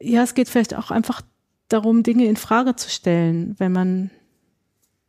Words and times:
ja, 0.00 0.22
es 0.22 0.34
geht 0.34 0.48
vielleicht 0.48 0.76
auch 0.76 0.90
einfach 0.90 1.22
darum, 1.68 2.02
Dinge 2.02 2.26
in 2.26 2.36
Frage 2.36 2.76
zu 2.76 2.88
stellen, 2.88 3.54
wenn 3.58 3.72
man, 3.72 4.10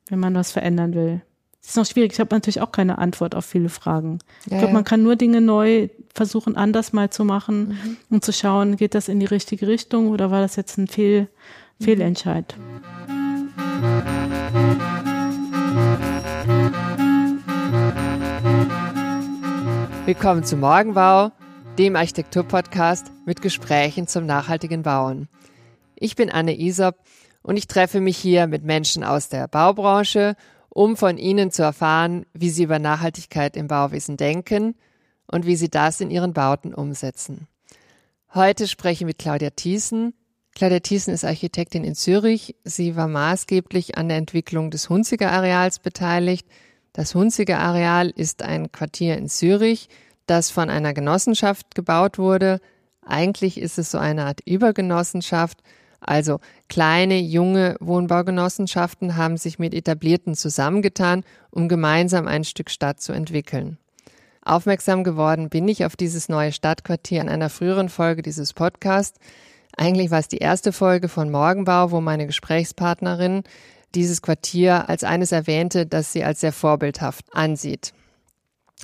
wenn 0.09 0.19
man 0.19 0.35
was 0.35 0.51
verändern 0.51 0.93
will. 0.93 1.21
Das 1.62 1.71
ist 1.71 1.77
noch 1.77 1.85
schwierig. 1.85 2.13
Ich 2.13 2.19
habe 2.19 2.33
natürlich 2.33 2.62
auch 2.62 2.71
keine 2.71 2.97
Antwort 2.97 3.36
auf 3.36 3.46
viele 3.46 3.70
Fragen. 3.70 4.20
Ja, 4.46 4.54
ich 4.54 4.60
glaube, 4.60 4.73
man 4.73 4.83
kann 4.83 5.04
nur 5.04 5.15
Dinge 5.15 5.41
neu 5.41 5.89
versuchen, 6.13 6.55
anders 6.55 6.94
mal 6.94 7.10
zu 7.10 7.25
machen 7.25 7.70
mhm. 7.70 7.97
und 8.10 8.25
zu 8.25 8.33
schauen, 8.33 8.78
geht 8.78 8.96
das 8.96 9.10
in 9.10 9.20
die 9.20 9.25
richtige 9.25 9.67
Richtung 9.67 10.07
oder 10.07 10.31
war 10.31 10.41
das 10.41 10.55
jetzt 10.55 10.78
ein 10.78 10.88
Fehl, 10.88 11.28
mhm. 11.80 11.84
Fehlentscheid. 11.84 12.56
Willkommen 20.06 20.44
zum 20.44 20.62
Morgenbau, 20.62 21.32
dem 21.80 21.96
Architekturpodcast 21.96 23.09
mit 23.25 23.41
Gesprächen 23.41 24.05
zum 24.05 24.25
nachhaltigen 24.25 24.84
Bauen. 24.84 25.29
Ich 25.96 26.18
bin 26.18 26.29
Anne 26.29 26.59
Isop 26.59 26.97
und 27.42 27.55
ich 27.55 27.68
treffe 27.68 28.02
mich 28.02 28.18
hier 28.18 28.47
mit 28.47 28.65
Menschen 28.65 29.05
aus 29.05 29.29
der 29.29 29.47
Baubranche 29.47 30.36
um 30.69 30.96
von 30.96 31.18
Ihnen 31.18 31.52
zu 31.52 31.64
erfahren, 31.64 32.25
wie 32.33 32.50
Sie 32.50 32.64
über 32.64 32.80
Nachhaltigkeit 32.80 33.58
im 33.58 33.67
Bauwesen 33.67 34.17
denken 34.17 34.75
und 35.25 35.45
wie 35.45 35.55
Sie 35.55 35.69
das 35.69 36.00
in 36.00 36.11
Ihren 36.11 36.33
Bauten 36.33 36.73
umsetzen. 36.73 37.47
Heute 38.33 38.67
spreche 38.67 39.03
ich 39.03 39.08
mit 39.08 39.17
Claudia 39.17 39.50
Thiessen. 39.50 40.14
Claudia 40.55 40.81
Thiessen 40.81 41.14
ist 41.14 41.25
Architektin 41.25 41.83
in 41.83 41.95
Zürich. 41.95 42.55
Sie 42.66 42.95
war 42.95 43.08
maßgeblich 43.08 43.97
an 43.97 44.09
der 44.09 44.17
Entwicklung 44.17 44.69
des 44.69 44.89
Hunziger 44.89 45.31
Areals 45.31 45.80
beteiligt. 45.80 46.45
Das 46.94 47.16
Hunziger 47.16 47.59
Areal 47.59 48.09
ist 48.09 48.44
ein 48.44 48.72
Quartier 48.72 49.17
in 49.17 49.30
Zürich, 49.30 49.89
das 50.30 50.52
von 50.52 50.69
einer 50.69 50.94
Genossenschaft 50.94 51.75
gebaut 51.75 52.17
wurde. 52.17 52.59
Eigentlich 53.06 53.59
ist 53.59 53.80
es 53.80 53.92
so 53.92 53.97
eine 53.97 54.25
Art 54.25 54.42
Übergenossenschaft, 54.45 55.61
also 56.02 56.39
kleine, 56.69 57.19
junge 57.19 57.75
Wohnbaugenossenschaften 57.80 59.17
haben 59.17 59.38
sich 59.38 59.59
mit 59.59 59.73
etablierten 59.73 60.35
zusammengetan, 60.35 61.23
um 61.52 61.67
gemeinsam 61.67 62.27
ein 62.27 62.44
Stück 62.44 62.69
Stadt 62.69 63.02
zu 63.02 63.11
entwickeln. 63.11 63.77
Aufmerksam 64.41 65.03
geworden 65.03 65.50
bin 65.50 65.67
ich 65.67 65.85
auf 65.85 65.95
dieses 65.95 66.30
neue 66.30 66.52
Stadtquartier 66.52 67.22
an 67.22 67.30
einer 67.30 67.50
früheren 67.50 67.89
Folge 67.89 68.22
dieses 68.22 68.53
Podcasts. 68.53 69.19
Eigentlich 69.75 70.11
war 70.11 70.19
es 70.19 70.27
die 70.27 70.38
erste 70.38 70.72
Folge 70.72 71.09
von 71.09 71.30
Morgenbau, 71.30 71.91
wo 71.91 72.02
meine 72.02 72.25
Gesprächspartnerin 72.25 73.44
dieses 73.95 74.22
Quartier 74.22 74.88
als 74.88 75.03
eines 75.03 75.31
erwähnte, 75.31 75.85
das 75.85 76.13
sie 76.13 76.23
als 76.23 76.39
sehr 76.39 76.53
vorbildhaft 76.53 77.25
ansieht. 77.33 77.94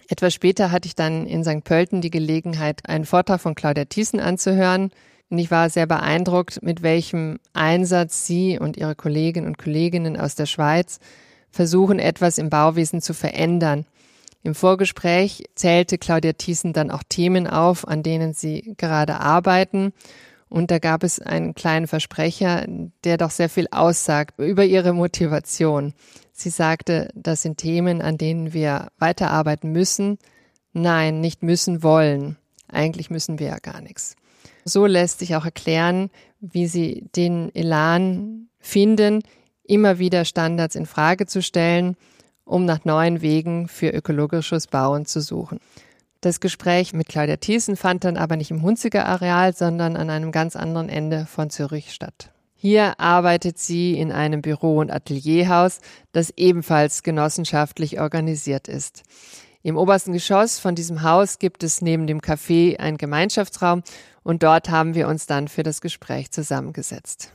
Etwas 0.07 0.33
später 0.33 0.71
hatte 0.71 0.87
ich 0.87 0.95
dann 0.95 1.25
in 1.25 1.43
St. 1.43 1.63
Pölten 1.63 2.01
die 2.01 2.11
Gelegenheit, 2.11 2.87
einen 2.87 3.05
Vortrag 3.05 3.41
von 3.41 3.55
Claudia 3.55 3.85
Thiessen 3.85 4.19
anzuhören, 4.19 4.91
und 5.29 5.39
ich 5.39 5.49
war 5.49 5.69
sehr 5.69 5.87
beeindruckt, 5.87 6.61
mit 6.61 6.83
welchem 6.83 7.39
Einsatz 7.53 8.27
Sie 8.27 8.59
und 8.59 8.77
Ihre 8.77 8.95
Kolleginnen 8.95 9.47
und 9.47 9.57
Kolleginnen 9.57 10.17
aus 10.17 10.35
der 10.35 10.45
Schweiz 10.45 10.99
versuchen, 11.49 11.99
etwas 11.99 12.37
im 12.37 12.49
Bauwesen 12.49 13.01
zu 13.01 13.13
verändern. 13.13 13.85
Im 14.43 14.53
Vorgespräch 14.53 15.45
zählte 15.55 15.97
Claudia 15.97 16.33
Thiessen 16.33 16.73
dann 16.73 16.91
auch 16.91 17.01
Themen 17.09 17.47
auf, 17.47 17.87
an 17.87 18.03
denen 18.03 18.33
sie 18.33 18.75
gerade 18.77 19.19
arbeiten. 19.19 19.91
Und 20.49 20.69
da 20.69 20.77
gab 20.77 21.03
es 21.03 21.19
einen 21.19 21.55
kleinen 21.55 21.87
Versprecher, 21.87 22.65
der 23.03 23.17
doch 23.17 23.31
sehr 23.31 23.49
viel 23.49 23.67
aussagt 23.71 24.37
über 24.37 24.63
ihre 24.63 24.93
Motivation. 24.93 25.93
Sie 26.37 26.49
sagte, 26.49 27.09
das 27.15 27.41
sind 27.41 27.57
Themen, 27.57 28.01
an 28.01 28.17
denen 28.17 28.51
wir 28.51 28.89
weiterarbeiten 28.99 29.71
müssen. 29.71 30.19
Nein, 30.73 31.21
nicht 31.21 31.43
müssen 31.43 31.81
wollen. 31.81 32.35
Eigentlich 32.67 33.09
müssen 33.09 33.39
wir 33.39 33.47
ja 33.47 33.57
gar 33.59 33.79
nichts. 33.79 34.17
So 34.65 34.85
lässt 34.85 35.19
sich 35.19 35.37
auch 35.37 35.45
erklären, 35.45 36.09
wie 36.41 36.67
sie 36.67 37.05
den 37.15 37.55
Elan 37.55 38.49
finden, 38.59 39.23
immer 39.63 39.97
wieder 39.97 40.25
Standards 40.25 40.75
in 40.75 40.85
Frage 40.85 41.25
zu 41.25 41.41
stellen, 41.41 41.95
um 42.43 42.65
nach 42.65 42.83
neuen 42.83 43.21
Wegen 43.21 43.69
für 43.69 43.89
ökologisches 43.91 44.67
Bauen 44.67 45.05
zu 45.05 45.21
suchen. 45.21 45.59
Das 46.19 46.41
Gespräch 46.41 46.91
mit 46.91 47.07
Claudia 47.07 47.37
Thiessen 47.37 47.77
fand 47.77 48.03
dann 48.03 48.17
aber 48.17 48.35
nicht 48.35 48.51
im 48.51 48.61
Hunziger 48.61 49.05
Areal, 49.05 49.55
sondern 49.55 49.95
an 49.95 50.09
einem 50.09 50.33
ganz 50.33 50.57
anderen 50.57 50.89
Ende 50.89 51.27
von 51.27 51.49
Zürich 51.49 51.93
statt. 51.93 52.34
Hier 52.55 52.99
arbeitet 52.99 53.59
sie 53.59 53.97
in 53.97 54.11
einem 54.11 54.41
Büro- 54.41 54.79
und 54.79 54.91
Atelierhaus, 54.91 55.81
das 56.13 56.31
ebenfalls 56.37 57.03
genossenschaftlich 57.03 57.99
organisiert 57.99 58.67
ist. 58.67 59.03
Im 59.61 59.77
obersten 59.77 60.13
Geschoss 60.13 60.59
von 60.59 60.75
diesem 60.75 61.01
Haus 61.01 61.39
gibt 61.39 61.63
es 61.63 61.81
neben 61.81 62.07
dem 62.07 62.21
Café 62.21 62.77
einen 62.77 62.97
Gemeinschaftsraum 62.97 63.83
und 64.23 64.43
dort 64.43 64.69
haben 64.69 64.95
wir 64.95 65.07
uns 65.07 65.25
dann 65.25 65.47
für 65.47 65.63
das 65.63 65.81
Gespräch 65.81 66.31
zusammengesetzt. 66.31 67.31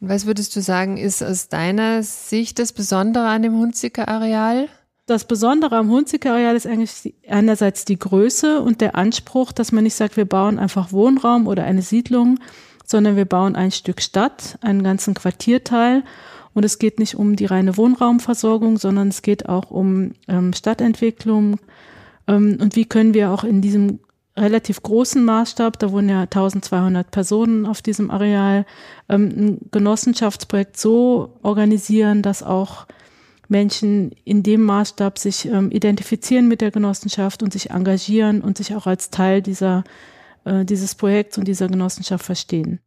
Was 0.00 0.26
würdest 0.26 0.54
du 0.54 0.60
sagen, 0.60 0.96
ist 0.96 1.22
aus 1.22 1.48
deiner 1.48 2.02
Sicht 2.04 2.58
das 2.58 2.72
Besondere 2.72 3.26
an 3.26 3.42
dem 3.42 3.58
Hunziker 3.58 4.06
Areal? 4.06 4.68
Das 5.08 5.24
Besondere 5.24 5.78
am 5.78 5.88
Hunziker 5.88 6.34
Areal 6.34 6.54
ist 6.54 6.66
eigentlich 6.66 7.14
einerseits 7.26 7.86
die 7.86 7.98
Größe 7.98 8.60
und 8.60 8.82
der 8.82 8.94
Anspruch, 8.94 9.52
dass 9.52 9.72
man 9.72 9.84
nicht 9.84 9.94
sagt, 9.94 10.18
wir 10.18 10.26
bauen 10.26 10.58
einfach 10.58 10.92
Wohnraum 10.92 11.46
oder 11.46 11.64
eine 11.64 11.80
Siedlung, 11.80 12.38
sondern 12.84 13.16
wir 13.16 13.24
bauen 13.24 13.56
ein 13.56 13.70
Stück 13.70 14.02
Stadt, 14.02 14.58
einen 14.60 14.82
ganzen 14.82 15.14
Quartierteil 15.14 16.04
und 16.52 16.62
es 16.62 16.78
geht 16.78 16.98
nicht 16.98 17.14
um 17.14 17.36
die 17.36 17.46
reine 17.46 17.78
Wohnraumversorgung, 17.78 18.76
sondern 18.76 19.08
es 19.08 19.22
geht 19.22 19.48
auch 19.48 19.70
um 19.70 20.12
ähm, 20.28 20.52
Stadtentwicklung. 20.52 21.58
Ähm, 22.26 22.58
und 22.60 22.76
wie 22.76 22.84
können 22.84 23.14
wir 23.14 23.30
auch 23.30 23.44
in 23.44 23.62
diesem 23.62 24.00
relativ 24.36 24.82
großen 24.82 25.24
Maßstab, 25.24 25.78
da 25.78 25.90
wohnen 25.90 26.10
ja 26.10 26.20
1200 26.20 27.10
Personen 27.10 27.64
auf 27.64 27.80
diesem 27.80 28.10
Areal, 28.10 28.66
ähm, 29.08 29.28
ein 29.28 29.58
Genossenschaftsprojekt 29.70 30.76
so 30.76 31.38
organisieren, 31.42 32.20
dass 32.20 32.42
auch 32.42 32.86
Menschen 33.48 34.12
in 34.24 34.42
dem 34.42 34.62
Maßstab 34.62 35.18
sich 35.18 35.46
ähm, 35.46 35.70
identifizieren 35.70 36.48
mit 36.48 36.60
der 36.60 36.70
Genossenschaft 36.70 37.42
und 37.42 37.52
sich 37.52 37.70
engagieren 37.70 38.42
und 38.42 38.58
sich 38.58 38.74
auch 38.74 38.86
als 38.86 39.10
Teil 39.10 39.42
dieser, 39.42 39.84
äh, 40.44 40.64
dieses 40.64 40.94
Projekts 40.94 41.38
und 41.38 41.48
dieser 41.48 41.68
Genossenschaft 41.68 42.24
verstehen. 42.24 42.80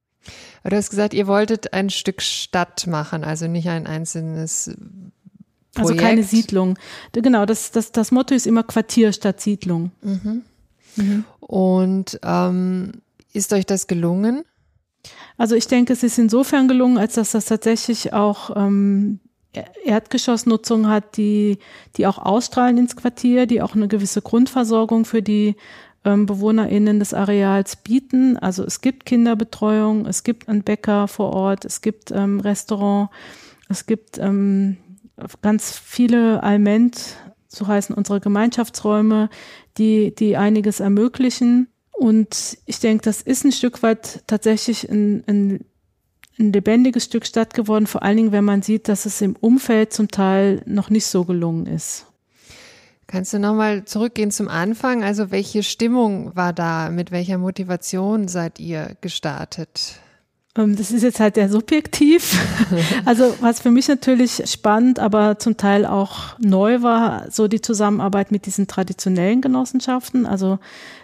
Du 0.64 0.76
hast 0.76 0.92
gesagt, 0.92 1.16
ihr 1.16 1.26
wolltet 1.26 1.74
ein 1.74 1.90
Stück 1.90 2.22
Stadt 2.22 2.86
machen, 2.86 3.24
also 3.24 3.48
nicht 3.48 3.68
ein 3.68 3.88
einzelnes 3.88 4.72
Projekt. 5.74 5.92
Also 5.92 5.96
keine 5.96 6.24
Siedlung. 6.24 6.78
Genau, 7.14 7.46
das, 7.46 7.72
das, 7.72 7.92
das 7.92 8.12
Motto 8.12 8.36
ist 8.36 8.46
immer 8.46 8.64
Quartier 8.64 9.14
statt 9.14 9.42
Siedlung. 9.42 9.92
Mhm. 10.02 10.44
Mhm. 10.96 11.26
Und 11.40 12.20
ähm, 12.24 12.92
ist 13.34 13.54
euch 13.54 13.66
das 13.66 13.88
gelungen? 13.88 14.44
Also 15.38 15.56
ich 15.56 15.68
denke, 15.68 15.94
es 15.94 16.04
ist 16.04 16.20
insofern 16.20 16.68
gelungen, 16.68 16.98
als 16.98 17.16
dass 17.16 17.32
das 17.32 17.46
tatsächlich 17.46 18.14
auch 18.14 18.56
ähm, 18.56 19.21
Erdgeschossnutzung 19.84 20.88
hat, 20.88 21.18
die, 21.18 21.60
die 21.98 22.08
auch 22.08 22.18
ausstrahlen 22.18 22.78
ins 22.78 22.96
Quartier, 22.96 23.46
die 23.46 23.62
auch 23.62 23.76
eine 23.76 23.88
gewisse 23.88 24.22
Grundversorgung 24.22 25.06
für 25.06 25.22
die 25.22 25.56
ähm, 26.06 26.26
BewohnerInnen 26.26 27.00
des 27.00 27.14
Areals 27.14 27.76
bieten. 27.76 28.38
Also 28.38 28.64
es 28.64 28.82
gibt 28.82 29.06
Kinderbetreuung, 29.06 30.06
es 30.06 30.24
gibt 30.24 30.48
einen 30.48 30.64
Bäcker 30.64 31.08
vor 31.08 31.34
Ort, 31.34 31.66
es 31.66 31.82
gibt 31.82 32.12
ähm, 32.12 32.40
Restaurant, 32.40 33.10
es 33.70 33.86
gibt 33.86 34.18
ähm, 34.18 34.78
ganz 35.42 35.78
viele 35.78 36.42
Alment, 36.44 37.18
so 37.48 37.68
heißen 37.68 37.96
unsere 37.96 38.20
Gemeinschaftsräume, 38.20 39.30
die, 39.78 40.16
die 40.16 40.38
einiges 40.38 40.80
ermöglichen. 40.80 41.68
Und 41.92 42.58
ich 42.66 42.80
denke, 42.80 43.04
das 43.04 43.22
ist 43.22 43.46
ein 43.46 43.52
Stück 43.52 43.84
weit 43.84 44.24
tatsächlich 44.26 44.90
ein, 44.90 45.24
ein, 45.28 45.66
ein 46.42 46.52
lebendiges 46.52 47.06
Stück 47.06 47.26
Stadt 47.26 47.54
geworden, 47.54 47.88
vor 47.88 48.04
allen 48.04 48.18
Dingen, 48.18 48.32
wenn 48.32 48.44
man 48.44 48.62
sieht, 48.62 48.88
dass 48.88 49.06
es 49.06 49.22
im 49.22 49.36
Umfeld 49.36 49.94
zum 49.94 50.10
Teil 50.10 50.62
noch 50.66 50.90
nicht 50.90 51.06
so 51.06 51.24
gelungen 51.24 51.68
ist. 51.68 52.08
Kannst 53.08 53.34
du 53.34 53.40
nochmal 53.40 53.86
zurückgehen 53.86 54.32
zum 54.32 54.48
Anfang? 54.48 55.04
Also 55.04 55.32
welche 55.32 55.64
Stimmung 55.64 56.36
war 56.36 56.54
da? 56.54 56.90
Mit 56.90 57.12
welcher 57.12 57.38
Motivation 57.38 58.28
seid 58.28 58.60
ihr 58.60 58.96
gestartet? 59.02 60.01
Ähm, 60.58 60.76
das 60.76 60.92
ist 60.92 61.04
jetzt 61.04 61.20
halt 61.20 61.36
sehr 61.36 61.50
subjektiv. 61.50 62.38
Also 63.06 63.36
was 63.42 63.60
für 63.60 63.72
mich 63.72 63.88
natürlich 63.88 64.44
spannend, 64.46 65.00
aber 65.00 65.40
zum 65.40 65.58
Teil 65.58 65.86
auch 65.86 66.40
neu 66.40 66.82
war, 66.82 67.30
so 67.30 67.48
die 67.48 67.62
Zusammenarbeit 67.62 68.32
mit 68.32 68.46
diesen 68.46 68.68
traditionellen 68.68 69.42
Genossenschaften. 69.42 70.26
Also 70.26 70.60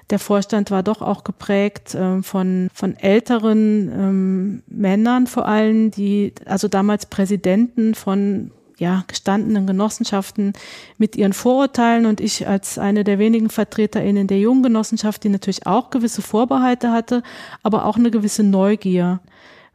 der 0.10 0.20
Vorstand 0.20 0.72
war 0.72 0.84
doch 0.84 1.02
auch 1.02 1.24
geprägt 1.24 1.96
äh, 1.96 2.22
von, 2.24 2.70
von 2.74 2.96
älteren 2.96 3.92
ähm, 3.92 4.64
Männern 4.68 5.28
vor 5.28 5.48
allem, 5.48 5.92
die 5.92 6.34
also 6.46 6.68
damals 6.68 7.08
Präsidenten 7.08 7.96
von 7.96 8.52
ja, 8.78 9.04
gestandenen 9.08 9.66
Genossenschaften 9.66 10.54
mit 10.98 11.16
ihren 11.16 11.34
Vorurteilen 11.34 12.06
und 12.06 12.22
ich 12.22 12.48
als 12.48 12.78
eine 12.78 13.04
der 13.04 13.20
wenigen 13.20 13.50
VertreterInnen 13.50 14.28
der 14.28 14.40
jungen 14.40 14.64
Genossenschaft, 14.64 15.24
die 15.24 15.30
natürlich 15.30 15.66
auch 15.66 15.90
gewisse 15.90 16.22
Vorbehalte 16.22 16.92
hatte, 16.92 17.24
aber 17.64 17.86
auch 17.86 17.98
eine 17.98 18.12
gewisse 18.12 18.44
Neugier. 18.44 19.20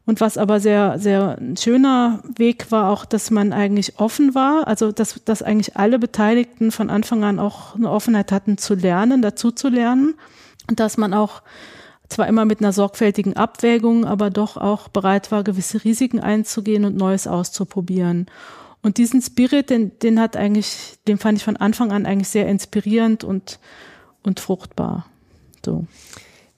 Und 0.04 0.20
was 0.20 0.36
aber 0.36 0.58
sehr, 0.58 0.98
sehr 0.98 1.38
ein 1.38 1.56
schöner 1.56 2.22
Weg 2.36 2.72
war 2.72 2.90
auch, 2.90 3.04
dass 3.04 3.30
man 3.30 3.52
eigentlich 3.52 4.00
offen 4.00 4.34
war, 4.34 4.66
also 4.66 4.90
dass, 4.90 5.22
dass 5.24 5.42
eigentlich 5.42 5.76
alle 5.76 5.98
Beteiligten 5.98 6.72
von 6.72 6.90
Anfang 6.90 7.22
an 7.22 7.38
auch 7.38 7.76
eine 7.76 7.90
Offenheit 7.90 8.32
hatten 8.32 8.58
zu 8.58 8.74
lernen, 8.74 9.22
dazu 9.22 9.52
zu 9.52 9.68
lernen 9.68 10.14
und 10.68 10.80
dass 10.80 10.96
man 10.96 11.14
auch 11.14 11.42
zwar 12.08 12.26
immer 12.26 12.44
mit 12.44 12.60
einer 12.60 12.72
sorgfältigen 12.72 13.36
Abwägung, 13.36 14.04
aber 14.04 14.30
doch 14.30 14.56
auch 14.56 14.88
bereit 14.88 15.30
war, 15.30 15.44
gewisse 15.44 15.82
Risiken 15.84 16.20
einzugehen 16.20 16.84
und 16.84 16.96
Neues 16.96 17.26
auszuprobieren. 17.26 18.26
Und 18.82 18.98
diesen 18.98 19.22
Spirit, 19.22 19.70
den, 19.70 19.98
den 20.00 20.20
hat 20.20 20.36
eigentlich, 20.36 20.98
den 21.06 21.18
fand 21.18 21.38
ich 21.38 21.44
von 21.44 21.56
Anfang 21.56 21.92
an 21.92 22.04
eigentlich 22.04 22.28
sehr 22.28 22.48
inspirierend 22.48 23.22
und, 23.22 23.60
und 24.22 24.40
fruchtbar. 24.40 25.06
So. 25.64 25.86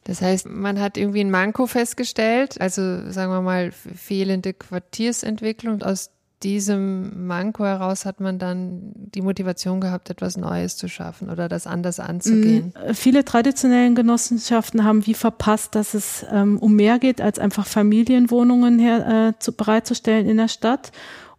Das 0.04 0.20
heißt, 0.20 0.48
man 0.48 0.80
hat 0.80 0.96
irgendwie 0.96 1.20
ein 1.20 1.30
Manko 1.30 1.66
festgestellt, 1.66 2.60
also 2.60 3.10
sagen 3.10 3.32
wir 3.32 3.40
mal 3.40 3.72
fehlende 3.72 4.52
Quartiersentwicklung. 4.52 5.82
Aus 5.82 6.10
diesem 6.42 7.26
Manko 7.26 7.64
heraus 7.64 8.04
hat 8.04 8.20
man 8.20 8.38
dann 8.38 8.92
die 8.94 9.22
Motivation 9.22 9.80
gehabt, 9.80 10.10
etwas 10.10 10.36
Neues 10.36 10.76
zu 10.76 10.88
schaffen 10.88 11.30
oder 11.30 11.48
das 11.48 11.66
anders 11.66 12.00
anzugehen. 12.00 12.74
Mm, 12.74 12.92
viele 12.92 13.24
traditionellen 13.24 13.94
Genossenschaften 13.94 14.84
haben 14.84 15.06
wie 15.06 15.14
verpasst, 15.14 15.74
dass 15.74 15.94
es 15.94 16.24
ähm, 16.30 16.58
um 16.58 16.76
mehr 16.76 16.98
geht, 16.98 17.22
als 17.22 17.38
einfach 17.38 17.66
Familienwohnungen 17.66 18.78
her, 18.78 19.32
äh, 19.34 19.38
zu, 19.38 19.52
bereitzustellen 19.52 20.28
in 20.28 20.36
der 20.36 20.48
Stadt. 20.48 20.92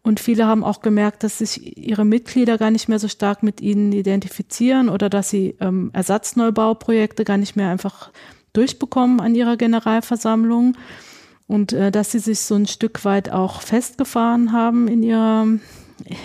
Und 0.05 0.19
viele 0.19 0.45
haben 0.45 0.63
auch 0.63 0.81
gemerkt, 0.81 1.23
dass 1.23 1.39
sich 1.39 1.77
ihre 1.79 2.05
Mitglieder 2.05 2.59
gar 2.59 2.69
nicht 2.69 2.87
mehr 2.87 2.99
so 2.99 3.07
stark 3.07 3.41
mit 3.41 3.59
ihnen 3.59 3.91
identifizieren 3.91 4.87
oder 4.87 5.09
dass 5.09 5.31
sie 5.31 5.55
ähm, 5.59 5.89
Ersatznneubauprojekte 5.93 7.25
gar 7.25 7.37
nicht 7.37 7.55
mehr 7.55 7.69
einfach 7.69 8.11
durchbekommen 8.53 9.19
an 9.19 9.33
ihrer 9.33 9.57
Generalversammlung. 9.57 10.77
Und 11.47 11.73
äh, 11.73 11.89
dass 11.89 12.11
sie 12.11 12.19
sich 12.19 12.41
so 12.41 12.53
ein 12.53 12.67
Stück 12.67 13.03
weit 13.03 13.31
auch 13.31 13.61
festgefahren 13.61 14.51
haben 14.51 14.87
in 14.87 15.01
ihrer 15.01 15.47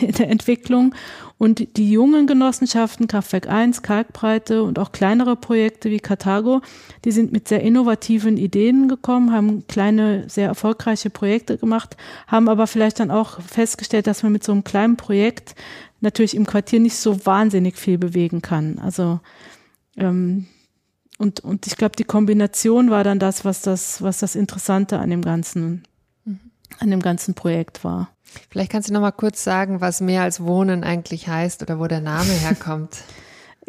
in 0.01 0.13
der 0.19 0.29
Entwicklung 0.29 0.95
und 1.39 1.77
die 1.77 1.91
jungen 1.91 2.27
Genossenschaften, 2.27 3.07
Kraftwerk 3.07 3.49
1, 3.49 3.83
Kalkbreite 3.83 4.63
und 4.63 4.79
auch 4.79 4.93
kleinere 4.93 5.37
Projekte 5.37 5.91
wie 5.91 6.01
Karthago, 6.01 6.61
die 7.05 7.13
sind 7.13 7.33
mit 7.33 7.49
sehr 7.49 7.63
innovativen 7.63 8.37
Ideen 8.37 8.89
gekommen, 8.89 9.33
haben 9.33 9.67
kleine, 9.67 10.29
sehr 10.29 10.49
erfolgreiche 10.49 11.11
Projekte 11.11 11.57
gemacht, 11.57 11.97
haben 12.27 12.49
aber 12.49 12.67
vielleicht 12.67 13.01
dann 13.01 13.11
auch 13.11 13.41
festgestellt, 13.41 14.07
dass 14.07 14.23
man 14.23 14.33
mit 14.33 14.45
so 14.45 14.53
einem 14.53 14.65
kleinen 14.65 14.97
Projekt 14.97 15.55
natürlich 16.01 16.35
im 16.35 16.47
Quartier 16.47 16.81
nicht 16.81 16.97
so 16.97 17.25
wahnsinnig 17.25 17.77
viel 17.77 17.99
bewegen 17.99 18.43
kann. 18.43 18.79
Also 18.79 19.21
ähm, 19.97 20.47
und, 21.21 21.41
und 21.41 21.67
ich 21.67 21.77
glaube, 21.77 21.97
die 21.97 22.05
Kombination 22.05 22.91
war 22.91 23.05
dann 23.05 23.19
das, 23.19 23.45
was 23.45 23.61
das, 23.61 24.01
was 24.01 24.21
das 24.21 24.35
Interessante 24.35 24.99
an 24.99 25.11
dem 25.11 25.21
ganzen, 25.21 25.83
mhm. 26.25 26.41
an 26.79 26.91
dem 26.91 27.01
ganzen 27.01 27.35
Projekt 27.35 27.85
war. 27.85 28.11
Vielleicht 28.51 28.73
kannst 28.73 28.89
du 28.89 28.93
noch 28.93 29.01
mal 29.01 29.11
kurz 29.11 29.45
sagen, 29.45 29.81
was 29.81 30.01
mehr 30.01 30.23
als 30.23 30.43
Wohnen 30.43 30.85
eigentlich 30.85 31.29
heißt 31.29 31.63
oder 31.63 31.79
wo 31.79 31.87
der 31.87 32.01
Name 32.01 32.33
herkommt. 32.33 32.97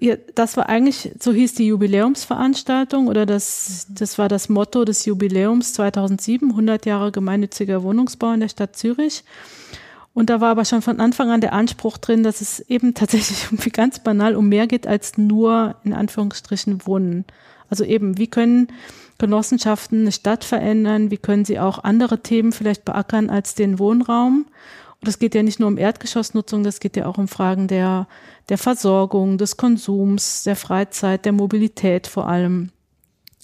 Ja, 0.03 0.15
das 0.33 0.57
war 0.57 0.67
eigentlich, 0.67 1.11
so 1.19 1.31
hieß 1.31 1.53
die 1.53 1.67
Jubiläumsveranstaltung 1.67 3.07
oder 3.07 3.27
das, 3.27 3.85
das 3.89 4.17
war 4.17 4.29
das 4.29 4.49
Motto 4.49 4.83
des 4.83 5.05
Jubiläums 5.05 5.73
2007, 5.73 6.49
100 6.49 6.87
Jahre 6.87 7.11
gemeinnütziger 7.11 7.83
Wohnungsbau 7.83 8.31
in 8.31 8.39
der 8.39 8.47
Stadt 8.47 8.75
Zürich. 8.75 9.23
Und 10.15 10.31
da 10.31 10.41
war 10.41 10.49
aber 10.49 10.65
schon 10.65 10.81
von 10.81 10.99
Anfang 10.99 11.29
an 11.29 11.41
der 11.41 11.53
Anspruch 11.53 11.97
drin, 11.97 12.23
dass 12.23 12.41
es 12.41 12.59
eben 12.61 12.95
tatsächlich 12.95 13.47
wie 13.65 13.69
ganz 13.69 13.99
banal 13.99 14.35
um 14.35 14.49
mehr 14.49 14.65
geht 14.65 14.87
als 14.87 15.19
nur 15.19 15.75
in 15.83 15.93
Anführungsstrichen 15.93 16.87
Wohnen. 16.87 17.25
Also 17.71 17.83
eben, 17.85 18.19
wie 18.19 18.27
können 18.27 18.67
Genossenschaften 19.17 20.01
eine 20.01 20.11
Stadt 20.11 20.43
verändern? 20.43 21.09
Wie 21.09 21.17
können 21.17 21.45
sie 21.45 21.59
auch 21.59 21.83
andere 21.83 22.21
Themen 22.21 22.51
vielleicht 22.51 22.85
beackern 22.85 23.29
als 23.29 23.55
den 23.55 23.79
Wohnraum? 23.79 24.45
Und 24.99 25.07
es 25.07 25.17
geht 25.17 25.33
ja 25.33 25.41
nicht 25.41 25.59
nur 25.59 25.69
um 25.69 25.79
Erdgeschossnutzung, 25.79 26.63
das 26.63 26.79
geht 26.79 26.95
ja 26.95 27.07
auch 27.07 27.17
um 27.17 27.27
Fragen 27.27 27.67
der, 27.67 28.07
der 28.49 28.59
Versorgung, 28.59 29.39
des 29.39 29.57
Konsums, 29.57 30.43
der 30.43 30.55
Freizeit, 30.55 31.25
der 31.25 31.31
Mobilität 31.31 32.05
vor 32.05 32.27
allem 32.27 32.69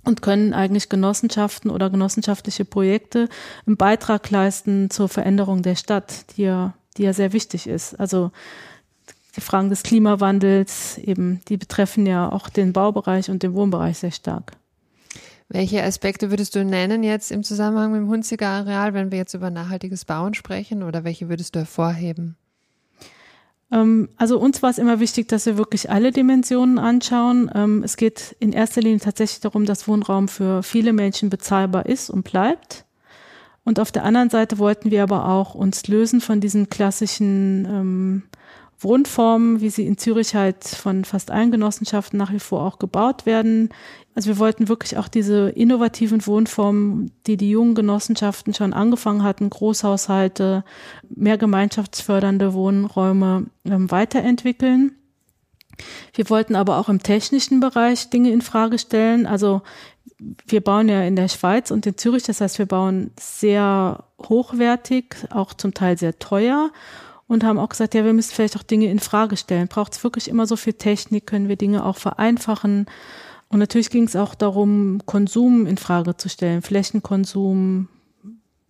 und 0.04 0.22
können 0.22 0.54
eigentlich 0.54 0.90
Genossenschaften 0.90 1.72
oder 1.72 1.90
genossenschaftliche 1.90 2.64
Projekte 2.64 3.28
einen 3.66 3.78
Beitrag 3.78 4.30
leisten 4.30 4.90
zur 4.90 5.10
Veränderung 5.10 5.64
der 5.64 5.76
Stadt, 5.76 6.26
die 6.36 6.44
ja, 6.44 6.76
die 6.98 7.04
ja 7.04 7.14
sehr 7.14 7.34
wichtig 7.34 7.68
ist. 7.68 8.00
Also 8.00 8.32
die 9.38 9.42
Fragen 9.42 9.70
des 9.70 9.84
Klimawandels 9.84 10.98
eben, 10.98 11.42
die 11.48 11.58
betreffen 11.58 12.06
ja 12.06 12.30
auch 12.30 12.50
den 12.50 12.74
Baubereich 12.74 13.30
und 13.30 13.44
den 13.44 13.54
Wohnbereich 13.54 14.00
sehr 14.00 14.12
stark. 14.12 14.54
Welche 15.50 15.82
Aspekte 15.82 16.30
würdest 16.30 16.56
du 16.56 16.66
nennen 16.66 17.04
jetzt 17.04 17.32
im 17.32 17.44
Zusammenhang 17.44 17.94
mit 17.94 18.02
dem 18.02 18.10
Hunziger 18.10 18.50
Areal, 18.50 18.94
wenn 18.94 19.12
wir 19.12 19.18
jetzt 19.18 19.34
über 19.34 19.50
nachhaltiges 19.50 20.04
Bauen 20.04 20.34
sprechen 20.34 20.84
oder 20.84 21.06
welche 21.06 21.30
würdest 21.30 21.56
du 21.56 21.60
hervorheben? 21.60 22.36
Ähm, 23.72 24.10
also 24.18 24.40
uns 24.40 24.62
war 24.62 24.70
es 24.70 24.78
immer 24.78 25.00
wichtig, 25.00 25.30
dass 25.30 25.46
wir 25.46 25.58
wirklich 25.58 25.90
alle 25.90 26.12
Dimensionen 26.12 26.80
anschauen. 26.80 27.50
Ähm, 27.54 27.84
es 27.84 27.96
geht 27.96 28.36
in 28.40 28.52
erster 28.52 28.82
Linie 28.82 29.00
tatsächlich 29.00 29.40
darum, 29.40 29.66
dass 29.66 29.88
Wohnraum 29.88 30.28
für 30.28 30.64
viele 30.64 30.92
Menschen 30.92 31.30
bezahlbar 31.30 31.86
ist 31.86 32.10
und 32.10 32.24
bleibt. 32.24 32.86
Und 33.64 33.80
auf 33.80 33.92
der 33.92 34.04
anderen 34.04 34.30
Seite 34.30 34.58
wollten 34.60 34.92
wir 34.92 35.04
aber 35.04 35.28
auch 35.28 35.54
uns 35.54 35.88
lösen 35.88 36.22
von 36.22 36.40
diesen 36.40 36.70
klassischen 36.70 37.66
ähm, 37.66 38.24
Wohnformen, 38.80 39.60
wie 39.60 39.70
sie 39.70 39.88
in 39.88 39.98
Zürich 39.98 40.36
halt 40.36 40.64
von 40.64 41.04
fast 41.04 41.32
allen 41.32 41.52
Genossenschaften 41.52 42.18
nach 42.18 42.32
wie 42.32 42.40
vor 42.40 42.62
auch 42.62 42.78
gebaut 42.78 43.26
werden. 43.26 43.70
Also 44.14 44.30
wir 44.30 44.38
wollten 44.38 44.68
wirklich 44.68 44.98
auch 44.98 45.08
diese 45.08 45.50
innovativen 45.50 46.26
Wohnformen, 46.26 47.12
die 47.26 47.38
die 47.38 47.50
jungen 47.50 47.76
Genossenschaften 47.76 48.54
schon 48.54 48.74
angefangen 48.74 49.24
hatten, 49.24 49.50
Großhaushalte, 49.50 50.64
mehr 51.10 51.38
gemeinschaftsfördernde 51.38 52.54
Wohnräume 52.54 53.48
ähm, 53.66 53.90
weiterentwickeln. 53.90 54.96
Wir 56.14 56.30
wollten 56.30 56.56
aber 56.56 56.78
auch 56.78 56.90
im 56.90 57.02
technischen 57.02 57.60
Bereich 57.60 58.10
Dinge 58.10 58.32
in 58.32 58.42
Frage 58.42 58.80
stellen. 58.80 59.26
Also 59.26 59.62
wir 60.48 60.62
bauen 60.62 60.90
ja 60.90 61.04
in 61.04 61.16
der 61.16 61.28
Schweiz 61.28 61.72
und 61.72 61.86
in 61.86 61.98
Zürich, 61.98 62.24
das 62.24 62.42
heißt, 62.42 62.58
wir 62.58 62.66
bauen 62.66 63.12
sehr 63.20 64.04
hochwertig, 64.20 65.16
auch 65.30 65.54
zum 65.54 65.74
Teil 65.74 65.98
sehr 65.98 66.18
teuer 66.18 66.72
und 67.28 67.44
haben 67.44 67.60
auch 67.60 67.70
gesagt, 67.70 67.94
ja, 67.94 68.06
wir 68.06 68.14
müssen 68.14 68.34
vielleicht 68.34 68.58
auch 68.58 68.64
Dinge 68.64 68.90
in 68.90 69.00
Frage 69.00 69.38
stellen. 69.38 69.68
Braucht 69.68 69.94
es 69.94 70.04
wirklich 70.04 70.30
immer 70.30 70.48
so 70.48 70.56
viel 70.56 70.74
Technik? 70.74 71.28
Können 71.28 71.50
wir 71.50 71.58
Dinge 71.58 71.86
auch 71.86 71.98
vereinfachen? 71.98 72.86
Und 73.50 73.60
natürlich 73.60 73.90
ging 73.90 74.04
es 74.04 74.16
auch 74.16 74.36
darum, 74.36 75.02
Konsum 75.06 75.68
in 75.68 75.78
Frage 75.78 76.18
zu 76.18 76.30
stellen, 76.30 76.62
Flächenkonsum, 76.62 77.88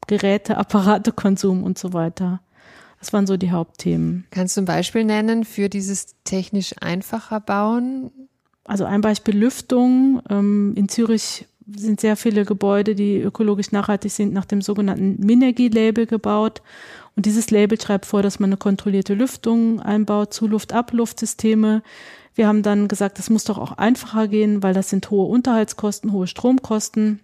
Geräte, 0.07 0.57
Apparatekonsum 0.57 1.63
und 1.65 1.77
so 1.77 1.93
weiter. 1.93 2.41
Das 2.99 3.13
waren 3.13 3.27
so 3.27 3.37
die 3.37 3.51
Hauptthemen. 3.51 4.25
Kannst 4.31 4.57
du 4.57 4.61
ein 4.61 4.65
Beispiel 4.65 5.03
nennen 5.03 5.45
für 5.45 5.69
dieses 5.69 6.15
technisch 6.23 6.73
einfacher 6.81 7.39
Bauen? 7.39 8.11
Also 8.63 8.85
ein 8.85 9.01
Beispiel 9.01 9.37
Lüftung. 9.37 10.21
Ähm, 10.29 10.73
in 10.75 10.89
Zürich 10.89 11.45
sind 11.67 12.01
sehr 12.01 12.15
viele 12.15 12.43
Gebäude, 12.43 12.95
die 12.95 13.19
ökologisch 13.19 13.71
nachhaltig 13.71 14.11
sind, 14.11 14.33
nach 14.33 14.45
dem 14.45 14.61
sogenannten 14.61 15.17
Minergie-Label 15.23 16.07
gebaut. 16.07 16.61
Und 17.17 17.25
dieses 17.25 17.49
Label 17.49 17.81
schreibt 17.81 18.05
vor, 18.05 18.21
dass 18.21 18.39
man 18.39 18.49
eine 18.49 18.57
kontrollierte 18.57 19.15
Lüftung 19.15 19.81
einbaut, 19.81 20.35
Zuluft-Abluftsysteme, 20.35 21.81
wir 22.35 22.47
haben 22.47 22.61
dann 22.61 22.87
gesagt, 22.87 23.17
das 23.17 23.31
muss 23.31 23.43
doch 23.43 23.57
auch 23.57 23.71
einfacher 23.71 24.27
gehen, 24.27 24.61
weil 24.61 24.75
das 24.75 24.91
sind 24.91 25.09
hohe 25.09 25.25
Unterhaltskosten, 25.25 26.11
hohe 26.11 26.27
Stromkosten 26.27 27.21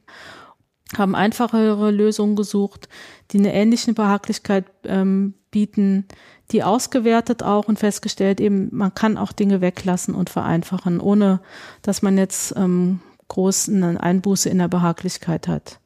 haben 0.97 1.13
einfachere 1.13 1.91
Lösungen 1.91 2.35
gesucht, 2.35 2.89
die 3.31 3.37
eine 3.37 3.53
ähnliche 3.53 3.93
Behaglichkeit 3.93 4.65
ähm, 4.83 5.35
bieten, 5.51 6.07
die 6.51 6.63
ausgewertet 6.63 7.43
auch 7.43 7.67
und 7.67 7.77
festgestellt, 7.77 8.41
eben 8.41 8.69
man 8.71 8.93
kann 8.95 9.17
auch 9.17 9.31
Dinge 9.31 9.61
weglassen 9.61 10.15
und 10.15 10.31
vereinfachen, 10.31 10.99
ohne 10.99 11.39
dass 11.83 12.01
man 12.01 12.17
jetzt 12.17 12.55
ähm, 12.57 12.99
groß 13.27 13.69
eine 13.69 14.01
Einbuße 14.01 14.49
in 14.49 14.57
der 14.57 14.67
Behaglichkeit 14.67 15.47
hat. 15.47 15.79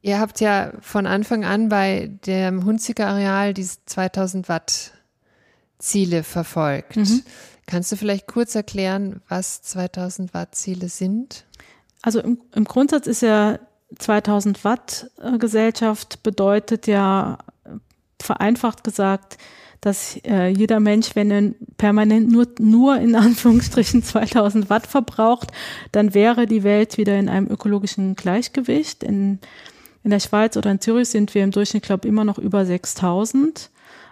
Ihr 0.00 0.20
habt 0.20 0.40
ja 0.40 0.72
von 0.80 1.06
Anfang 1.06 1.44
an 1.44 1.68
bei 1.68 2.10
dem 2.26 2.64
Hunziker 2.64 3.08
Areal 3.08 3.52
diese 3.54 3.78
2000 3.86 4.48
Watt 4.48 4.92
Ziele 5.78 6.22
verfolgt. 6.22 6.96
Mhm. 6.96 7.22
Kannst 7.66 7.92
du 7.92 7.96
vielleicht 7.96 8.26
kurz 8.26 8.54
erklären, 8.54 9.20
was 9.28 9.62
2000 9.62 10.34
Watt 10.34 10.54
Ziele 10.54 10.88
sind? 10.88 11.44
Also 12.02 12.20
im, 12.20 12.40
im 12.54 12.64
Grundsatz 12.64 13.06
ist 13.06 13.22
ja 13.22 13.58
2000 13.98 14.64
Watt 14.64 15.10
äh, 15.20 15.38
Gesellschaft 15.38 16.22
bedeutet 16.22 16.86
ja 16.86 17.38
vereinfacht 18.20 18.84
gesagt, 18.84 19.38
dass 19.80 20.18
äh, 20.24 20.48
jeder 20.48 20.80
Mensch, 20.80 21.14
wenn 21.14 21.30
er 21.30 21.52
permanent 21.76 22.30
nur, 22.30 22.46
nur 22.58 22.98
in 22.98 23.14
Anführungsstrichen 23.16 24.02
2000 24.02 24.70
Watt 24.70 24.86
verbraucht, 24.86 25.52
dann 25.92 26.14
wäre 26.14 26.46
die 26.46 26.64
Welt 26.64 26.98
wieder 26.98 27.18
in 27.18 27.28
einem 27.28 27.48
ökologischen 27.48 28.16
Gleichgewicht. 28.16 29.02
In, 29.02 29.38
in 30.02 30.10
der 30.10 30.20
Schweiz 30.20 30.56
oder 30.56 30.70
in 30.70 30.80
Zürich 30.80 31.08
sind 31.08 31.34
wir 31.34 31.44
im 31.44 31.50
Durchschnitt, 31.50 31.82
glaube 31.82 32.06
ich, 32.06 32.08
immer 32.08 32.24
noch 32.24 32.38
über 32.38 32.64
6000. 32.64 33.70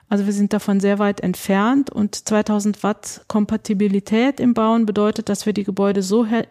Also 0.08 0.26
wir 0.26 0.32
sind 0.32 0.52
davon 0.52 0.80
sehr 0.80 0.98
weit 0.98 1.20
entfernt 1.20 1.90
und 1.90 2.14
2000 2.14 2.82
Watt 2.82 3.24
Kompatibilität 3.28 4.38
im 4.38 4.54
Bauen 4.54 4.86
bedeutet, 4.86 5.28
dass 5.28 5.46
wir 5.46 5.52
die 5.52 5.64
Gebäude 5.64 6.02
so 6.02 6.24
her 6.24 6.46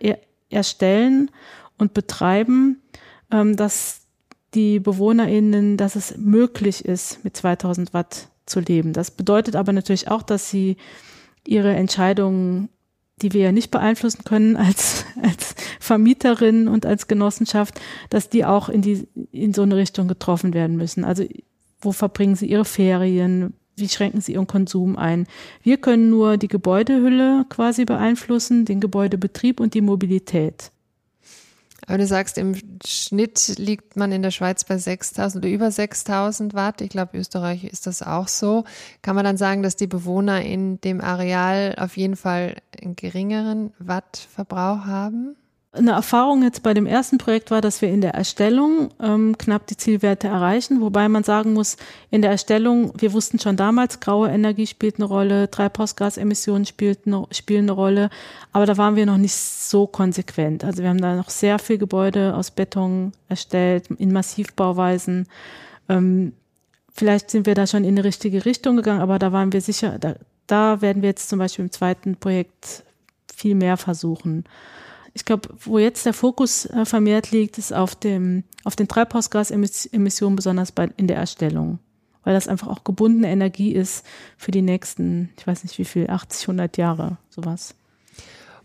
erstellen 0.50 1.32
und 1.78 1.94
betreiben, 1.94 2.82
ähm, 3.32 3.56
dass 3.56 4.02
die 4.54 4.80
BewohnerInnen, 4.80 5.78
dass 5.78 5.96
es 5.96 6.18
möglich 6.18 6.86
ist, 6.86 7.24
mit 7.24 7.36
2000 7.36 7.94
Watt 7.94 8.30
zu 8.46 8.60
leben. 8.60 8.94
Das 8.94 9.12
bedeutet 9.12 9.56
aber 9.56 9.74
natürlich 9.74 10.10
auch, 10.10 10.22
dass 10.22 10.50
sie 10.50 10.78
ihre 11.46 11.74
Entscheidungen, 11.76 12.70
die 13.22 13.34
wir 13.34 13.42
ja 13.42 13.52
nicht 13.52 13.72
beeinflussen 13.72 14.24
können 14.24 14.56
als, 14.58 15.06
als 15.22 15.56
Vermieterinnen 15.80 16.68
und 16.68 16.86
als 16.86 17.08
Genossenschaft, 17.08 17.80
dass 18.10 18.30
die 18.30 18.46
auch 18.46 18.70
in 18.70 18.82
die, 18.82 19.08
in 19.32 19.54
so 19.54 19.62
eine 19.62 19.76
Richtung 19.76 20.08
getroffen 20.08 20.54
werden 20.54 20.78
müssen. 20.78 21.04
Also, 21.04 21.26
wo 21.80 21.92
verbringen 21.92 22.36
sie 22.36 22.48
ihre 22.48 22.66
Ferien? 22.66 23.54
Wie 23.76 23.90
schränken 23.90 24.22
sie 24.22 24.34
ihren 24.34 24.48
Konsum 24.48 24.98
ein? 24.98 25.28
Wir 25.62 25.78
können 25.78 26.10
nur 26.10 26.38
die 26.38 26.48
Gebäudehülle 26.48 27.46
quasi 27.50 27.86
beeinflussen, 27.86 28.66
den 28.66 28.80
Gebäudebetrieb 28.80 29.60
und 29.60 29.74
die 29.74 29.82
Mobilität. 29.82 30.72
Aber 31.88 31.98
du 31.98 32.08
sagst, 32.08 32.38
im 32.38 32.56
Schnitt 32.86 33.56
liegt 33.58 33.96
man 33.96 34.12
in 34.12 34.22
der 34.22 34.32
Schweiz 34.32 34.64
bei 34.64 34.78
6000 34.78 35.44
oder 35.44 35.54
über 35.54 35.72
6000 35.72 36.54
Watt. 36.54 36.82
Ich 36.82 36.90
glaube, 36.90 37.18
Österreich 37.18 37.64
ist 37.64 37.88
das 37.88 38.02
auch 38.02 38.28
so. 38.28 38.64
Kann 39.02 39.16
man 39.16 39.26
dann 39.26 39.38
sagen, 39.38 39.62
dass 39.62 39.76
die 39.76 39.88
Bewohner 39.88 40.42
in 40.42 40.82
dem 40.82 41.02
Areal 41.02 41.76
auf 41.78 41.98
jeden 41.98 42.16
Fall 42.16 42.56
einen 42.82 42.96
geringeren 42.96 43.74
Wattverbrauch 43.80 44.86
haben? 44.86 45.36
Eine 45.76 45.92
Erfahrung 45.92 46.42
jetzt 46.44 46.64
bei 46.64 46.74
dem 46.74 46.86
ersten 46.86 47.18
Projekt 47.18 47.52
war, 47.52 47.60
dass 47.60 47.82
wir 47.82 47.90
in 47.90 48.00
der 48.00 48.14
Erstellung 48.14 48.92
ähm, 49.02 49.38
knapp 49.38 49.68
die 49.68 49.76
Zielwerte 49.76 50.28
erreichen, 50.28 50.80
wobei 50.80 51.10
man 51.10 51.24
sagen 51.24 51.54
muss, 51.54 51.76
in 52.12 52.22
der 52.22 52.32
Erstellung, 52.32 52.94
wir 52.98 53.12
wussten 53.12 53.40
schon 53.40 53.58
damals, 53.58 54.00
graue 54.00 54.30
Energie 54.30 54.68
spielt 54.68 54.96
eine 54.96 55.06
Rolle, 55.06 55.52
Treibhausgasemissionen 55.52 56.66
spielt 56.66 57.06
eine, 57.06 57.26
spielen 57.32 57.66
eine 57.66 57.74
Rolle, 57.74 58.10
aber 58.54 58.66
da 58.66 58.78
waren 58.78 58.96
wir 58.96 59.06
noch 59.06 59.18
nicht 59.18 59.36
so 59.36 59.86
konsequent. 59.86 60.64
Also 60.64 60.82
wir 60.82 60.90
haben 60.90 61.02
da 61.02 61.16
noch 61.16 61.30
sehr 61.30 61.60
viel 61.60 61.78
Gebäude 61.78 62.36
aus 62.36 62.52
Beton 62.52 63.12
erstellt, 63.28 63.90
in 63.98 64.14
Massivbauweisen. 64.14 65.28
Ähm, 65.90 66.34
vielleicht 66.94 67.32
sind 67.32 67.46
wir 67.46 67.56
da 67.56 67.68
schon 67.68 67.84
in 67.84 67.98
die 67.98 68.02
richtige 68.02 68.46
Richtung 68.46 68.78
gegangen, 68.78 69.02
aber 69.02 69.20
da 69.20 69.34
waren 69.34 69.52
wir 69.52 69.60
sicher, 69.60 70.00
da, 70.00 70.16
da 70.48 70.82
werden 70.82 71.02
wir 71.02 71.10
jetzt 71.10 71.28
zum 71.28 71.40
Beispiel 71.40 71.66
im 71.66 71.72
zweiten 71.72 72.16
Projekt 72.16 72.84
viel 73.36 73.56
mehr 73.56 73.76
versuchen 73.76 74.46
ich 75.16 75.24
glaube, 75.24 75.50
wo 75.62 75.80
jetzt 75.80 76.06
der 76.06 76.14
Fokus 76.14 76.66
äh, 76.66 76.86
vermehrt 76.86 77.32
liegt, 77.32 77.58
ist 77.58 77.74
auf 77.74 77.96
dem, 77.96 78.44
auf 78.66 78.76
den 78.76 78.90
Treibhausgasemissionen, 78.90 80.36
besonders 80.36 80.74
bei, 80.74 80.90
in 80.98 81.08
der 81.08 81.16
Erstellung. 81.16 81.80
Weil 82.26 82.34
das 82.34 82.50
einfach 82.50 82.68
auch 82.68 82.84
gebundene 82.84 83.30
Energie 83.30 83.72
ist 83.72 84.06
für 84.38 84.52
die 84.52 84.62
nächsten, 84.62 85.30
ich 85.38 85.48
weiß 85.48 85.64
nicht 85.64 85.78
wie 85.78 85.86
viel, 85.86 86.10
80, 86.10 86.50
100 86.50 86.78
Jahre, 86.78 87.18
sowas. 87.30 87.76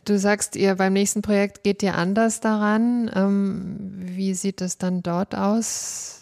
Du 0.04 0.19
sagst, 0.19 0.57
ihr 0.57 0.75
beim 0.75 0.92
nächsten 0.92 1.23
Projekt 1.23 1.62
geht 1.62 1.85
ihr 1.85 1.95
anders 1.95 2.40
daran. 2.40 3.09
Ähm, 3.14 3.76
wie 4.00 4.35
sieht 4.35 4.61
das 4.61 4.76
dann 4.76 5.04
dort 5.04 5.37
aus? 5.37 6.19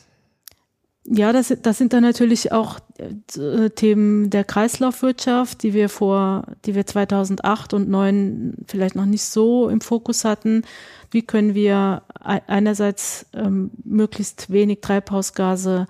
Ja, 1.11 1.33
das, 1.33 1.55
das 1.63 1.79
sind 1.79 1.95
dann 1.95 2.03
natürlich 2.03 2.53
auch 2.53 2.81
äh, 2.99 3.71
Themen 3.71 4.29
der 4.29 4.45
Kreislaufwirtschaft, 4.45 5.63
die 5.63 5.73
wir 5.73 5.89
vor, 5.89 6.45
die 6.67 6.75
wir 6.75 6.85
2008 6.85 7.73
und 7.73 7.87
2009 7.87 8.55
vielleicht 8.67 8.95
noch 8.95 9.07
nicht 9.07 9.25
so 9.25 9.71
im 9.71 9.81
Fokus 9.81 10.27
hatten. 10.27 10.65
Wie 11.11 11.23
können 11.23 11.55
wir 11.55 12.03
einerseits 12.21 13.25
ähm, 13.33 13.71
möglichst 13.85 14.51
wenig 14.51 14.81
Treibhausgase 14.83 15.87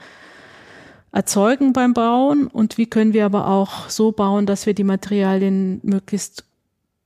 erzeugen 1.11 1.73
beim 1.73 1.95
Bauen 1.95 2.47
und 2.47 2.79
wie 2.79 2.87
können 2.87 3.13
wir 3.13 3.25
aber 3.25 3.49
auch 3.49 3.89
so 3.89 4.13
bauen, 4.13 4.47
dass 4.47 4.67
wir 4.67 4.75
die 4.75 4.85
Materialien 4.85 5.81
möglichst 5.83 6.45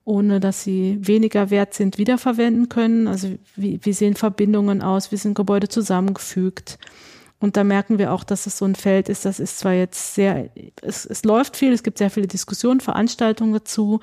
ohne 0.04 0.40
dass 0.40 0.64
sie 0.64 0.98
weniger 1.00 1.50
wert 1.50 1.74
sind, 1.74 1.96
wiederverwenden 1.96 2.68
können. 2.68 3.06
Also 3.06 3.28
wie, 3.54 3.78
wie 3.82 3.92
sehen 3.92 4.16
Verbindungen 4.16 4.82
aus, 4.82 5.12
wie 5.12 5.16
sind 5.16 5.34
Gebäude 5.34 5.68
zusammengefügt. 5.68 6.78
Und 7.42 7.56
da 7.56 7.64
merken 7.64 7.98
wir 7.98 8.12
auch, 8.12 8.22
dass 8.22 8.46
es 8.46 8.56
so 8.56 8.64
ein 8.64 8.76
Feld 8.76 9.08
ist, 9.08 9.24
das 9.24 9.40
ist 9.40 9.58
zwar 9.58 9.72
jetzt 9.72 10.14
sehr, 10.14 10.48
es, 10.80 11.04
es 11.04 11.24
läuft 11.24 11.56
viel, 11.56 11.72
es 11.72 11.82
gibt 11.82 11.98
sehr 11.98 12.08
viele 12.08 12.28
Diskussionen, 12.28 12.78
Veranstaltungen 12.78 13.52
dazu, 13.52 13.98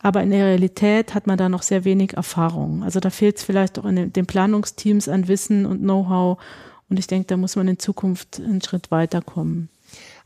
aber 0.00 0.22
in 0.22 0.30
der 0.30 0.44
Realität 0.44 1.14
hat 1.14 1.26
man 1.26 1.38
da 1.38 1.48
noch 1.48 1.62
sehr 1.62 1.86
wenig 1.86 2.12
Erfahrung. 2.12 2.82
Also 2.82 3.00
da 3.00 3.08
fehlt 3.08 3.38
es 3.38 3.42
vielleicht 3.42 3.78
auch 3.78 3.86
in 3.86 4.12
den, 4.12 4.26
Planungsteams 4.26 5.08
an 5.08 5.28
Wissen 5.28 5.64
und 5.64 5.78
Know-how. 5.78 6.38
Und 6.90 6.98
ich 6.98 7.06
denke, 7.06 7.28
da 7.28 7.38
muss 7.38 7.56
man 7.56 7.68
in 7.68 7.78
Zukunft 7.78 8.38
einen 8.38 8.60
Schritt 8.60 8.90
weiterkommen. 8.90 9.70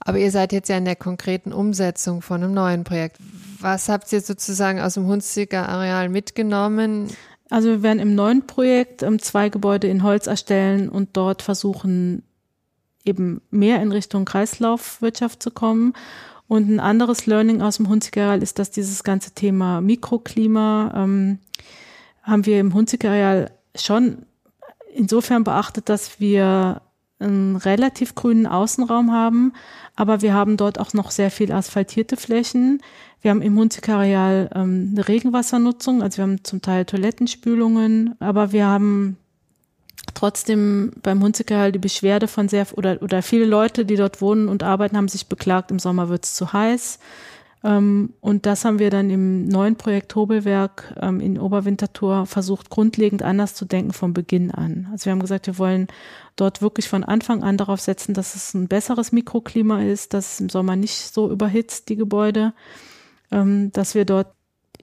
Aber 0.00 0.18
ihr 0.18 0.32
seid 0.32 0.52
jetzt 0.52 0.68
ja 0.68 0.76
in 0.76 0.84
der 0.84 0.96
konkreten 0.96 1.52
Umsetzung 1.52 2.22
von 2.22 2.42
einem 2.42 2.54
neuen 2.54 2.82
Projekt. 2.82 3.18
Was 3.60 3.88
habt 3.88 4.12
ihr 4.12 4.20
sozusagen 4.20 4.80
aus 4.80 4.94
dem 4.94 5.06
Hunziger 5.06 5.68
Areal 5.68 6.08
mitgenommen? 6.08 7.06
Also 7.50 7.68
wir 7.68 7.82
werden 7.84 8.00
im 8.00 8.16
neuen 8.16 8.48
Projekt 8.48 9.04
ähm, 9.04 9.20
zwei 9.20 9.48
Gebäude 9.48 9.86
in 9.86 10.02
Holz 10.02 10.26
erstellen 10.26 10.88
und 10.88 11.10
dort 11.16 11.42
versuchen, 11.42 12.24
eben 13.04 13.40
mehr 13.50 13.82
in 13.82 13.92
Richtung 13.92 14.24
Kreislaufwirtschaft 14.24 15.42
zu 15.42 15.50
kommen. 15.50 15.94
Und 16.46 16.70
ein 16.70 16.80
anderes 16.80 17.26
Learning 17.26 17.60
aus 17.60 17.76
dem 17.76 17.88
Hunzigeral 17.88 18.42
ist, 18.42 18.58
dass 18.58 18.70
dieses 18.70 19.04
ganze 19.04 19.32
Thema 19.32 19.80
Mikroklima 19.80 20.92
ähm, 20.96 21.38
haben 22.22 22.46
wir 22.46 22.60
im 22.60 22.74
Hunzigeral 22.74 23.50
schon 23.74 24.26
insofern 24.94 25.44
beachtet, 25.44 25.88
dass 25.88 26.20
wir 26.20 26.82
einen 27.20 27.56
relativ 27.56 28.14
grünen 28.14 28.46
Außenraum 28.46 29.12
haben, 29.12 29.52
aber 29.96 30.22
wir 30.22 30.34
haben 30.34 30.56
dort 30.56 30.78
auch 30.78 30.92
noch 30.94 31.10
sehr 31.10 31.30
viel 31.30 31.52
asphaltierte 31.52 32.16
Flächen. 32.16 32.80
Wir 33.20 33.32
haben 33.32 33.42
im 33.42 33.58
Hunzikareal 33.58 34.50
ähm, 34.54 34.92
eine 34.92 35.08
Regenwassernutzung, 35.08 36.02
also 36.02 36.18
wir 36.18 36.22
haben 36.22 36.44
zum 36.44 36.62
Teil 36.62 36.84
Toilettenspülungen, 36.84 38.14
aber 38.20 38.52
wir 38.52 38.66
haben 38.66 39.16
trotzdem 40.18 40.92
beim 41.02 41.22
Hunziker 41.22 41.70
die 41.70 41.78
Beschwerde 41.78 42.26
von 42.26 42.48
sehr 42.48 42.66
oder 42.76 43.00
oder 43.02 43.22
viele 43.22 43.44
Leute, 43.44 43.84
die 43.84 43.96
dort 43.96 44.20
wohnen 44.20 44.48
und 44.48 44.62
arbeiten, 44.64 44.96
haben 44.96 45.08
sich 45.08 45.28
beklagt, 45.28 45.70
im 45.70 45.78
Sommer 45.78 46.08
wird 46.08 46.24
es 46.24 46.34
zu 46.34 46.52
heiß. 46.52 46.98
Ähm, 47.62 48.14
und 48.20 48.46
das 48.46 48.64
haben 48.64 48.78
wir 48.78 48.90
dann 48.90 49.10
im 49.10 49.46
neuen 49.46 49.76
Projekt 49.76 50.14
Hobelwerk 50.14 50.94
ähm, 51.00 51.20
in 51.20 51.38
Oberwinterthur 51.38 52.26
versucht, 52.26 52.70
grundlegend 52.70 53.22
anders 53.22 53.54
zu 53.54 53.64
denken 53.64 53.92
vom 53.92 54.12
Beginn 54.12 54.50
an. 54.50 54.88
Also 54.92 55.06
wir 55.06 55.12
haben 55.12 55.20
gesagt, 55.20 55.46
wir 55.46 55.58
wollen 55.58 55.86
dort 56.36 56.62
wirklich 56.62 56.88
von 56.88 57.04
Anfang 57.04 57.42
an 57.42 57.56
darauf 57.56 57.80
setzen, 57.80 58.14
dass 58.14 58.34
es 58.34 58.54
ein 58.54 58.68
besseres 58.68 59.12
Mikroklima 59.12 59.82
ist, 59.82 60.14
dass 60.14 60.34
es 60.34 60.40
im 60.40 60.48
Sommer 60.48 60.76
nicht 60.76 61.12
so 61.14 61.30
überhitzt, 61.30 61.88
die 61.88 61.96
Gebäude, 61.96 62.54
ähm, 63.30 63.70
dass 63.72 63.94
wir 63.94 64.04
dort 64.04 64.28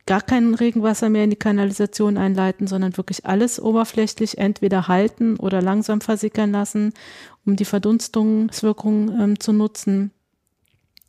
gar 0.06 0.22
kein 0.22 0.54
Regenwasser 0.54 1.10
mehr 1.10 1.24
in 1.24 1.32
die 1.32 1.36
Kanalisation 1.36 2.18
einleiten, 2.18 2.68
sondern 2.68 2.96
wirklich 2.98 3.26
alles 3.26 3.60
oberflächlich 3.60 4.38
entweder 4.38 4.88
halten 4.88 5.38
oder 5.38 5.62
langsam 5.62 6.02
versickern 6.02 6.52
lassen, 6.52 6.94
um 7.46 7.56
die 7.56 7.66
Verdunstungswirkung 7.66 9.20
ähm, 9.20 9.40
zu 9.40 9.52
nutzen. 9.52 10.12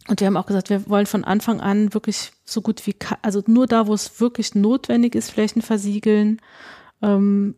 Und 0.09 0.21
wir 0.21 0.27
haben 0.27 0.37
auch 0.37 0.47
gesagt, 0.47 0.71
wir 0.71 0.89
wollen 0.89 1.07
von 1.07 1.25
Anfang 1.25 1.61
an 1.61 1.93
wirklich 1.93 2.33
so 2.45 2.63
gut 2.63 2.87
wie, 2.87 2.95
also 3.23 3.43
nur 3.47 3.67
da, 3.67 3.87
wo 3.87 3.95
es 3.95 4.21
wirklich 4.21 4.55
notwendig 4.55 5.15
ist, 5.15 5.31
Flächen 5.31 5.63
versiegeln, 5.63 6.41
ähm, 7.03 7.57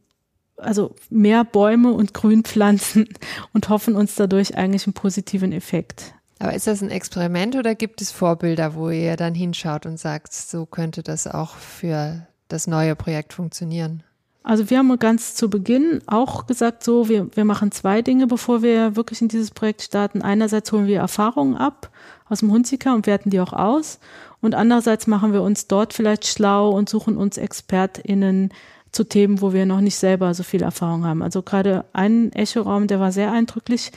also 0.57 0.97
mehr 1.09 1.45
Bäume 1.45 1.93
und 1.93 2.15
Grünpflanzen 2.15 3.09
und 3.53 3.69
hoffen 3.69 3.95
uns 3.95 4.17
dadurch 4.17 4.57
eigentlich 4.57 4.87
einen 4.87 4.95
positiven 4.95 5.53
Effekt. 5.53 6.15
Aber 6.39 6.55
ist 6.55 6.67
das 6.67 6.83
ein 6.83 6.91
Experiment 6.91 7.57
oder 7.57 7.75
gibt 7.75 8.01
es 8.01 8.13
Vorbilder, 8.13 8.75
wo 8.75 8.91
ihr 8.91 9.17
dann 9.17 9.35
hinschaut 9.35 9.87
und 9.87 9.99
sagt, 9.99 10.33
so 10.33 10.67
könnte 10.67 11.03
das 11.03 11.27
auch 11.27 11.57
für 11.57 12.27
das 12.49 12.67
neue 12.67 12.95
Projekt 12.95 13.33
funktionieren? 13.33 14.03
Also 14.45 14.71
wir 14.71 14.79
haben 14.79 14.99
ganz 14.99 15.35
zu 15.35 15.51
Beginn 15.51 16.01
auch 16.07 16.47
gesagt, 16.47 16.83
so, 16.83 17.09
wir, 17.09 17.29
wir 17.37 17.45
machen 17.45 17.71
zwei 17.71 18.03
Dinge, 18.03 18.27
bevor 18.27 18.63
wir 18.63 18.97
wirklich 18.97 19.21
in 19.21 19.29
dieses 19.29 19.51
Projekt 19.51 19.83
starten. 19.83 20.23
Einerseits 20.23 20.73
holen 20.73 20.87
wir 20.87 21.01
Erfahrungen 21.01 21.57
ab 21.57 21.91
aus 22.29 22.39
dem 22.39 22.51
Hunziker 22.51 22.95
und 22.95 23.07
werten 23.07 23.31
die 23.31 23.41
auch 23.41 23.53
aus. 23.53 23.99
Und 24.41 24.55
andererseits 24.55 25.07
machen 25.07 25.33
wir 25.33 25.43
uns 25.43 25.67
dort 25.67 25.93
vielleicht 25.93 26.27
schlau 26.27 26.71
und 26.71 26.89
suchen 26.89 27.17
uns 27.17 27.37
ExpertInnen 27.37 28.51
zu 28.93 29.05
Themen, 29.05 29.43
wo 29.43 29.53
wir 29.53 29.67
noch 29.67 29.81
nicht 29.81 29.97
selber 29.97 30.33
so 30.33 30.43
viel 30.43 30.63
Erfahrung 30.63 31.05
haben. 31.05 31.23
Also 31.23 31.43
gerade 31.43 31.85
ein 31.93 32.33
Echoraum, 32.33 32.87
der 32.87 33.01
war 33.01 33.13
sehr 33.13 33.33
eindrücklich, 33.33 33.93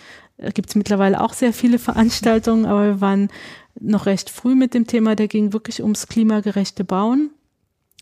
gibt 0.54 0.70
es 0.70 0.76
mittlerweile 0.76 1.22
auch 1.22 1.34
sehr 1.34 1.54
viele 1.54 1.80
Veranstaltungen, 1.80 2.66
aber 2.66 2.86
wir 2.86 3.02
waren 3.02 3.30
noch 3.80 4.06
recht 4.06 4.30
früh 4.30 4.56
mit 4.56 4.74
dem 4.74 4.88
Thema, 4.88 5.16
der 5.16 5.28
ging 5.28 5.54
wirklich 5.54 5.82
ums 5.82 6.08
klimagerechte 6.08 6.84
Bauen. 6.84 7.32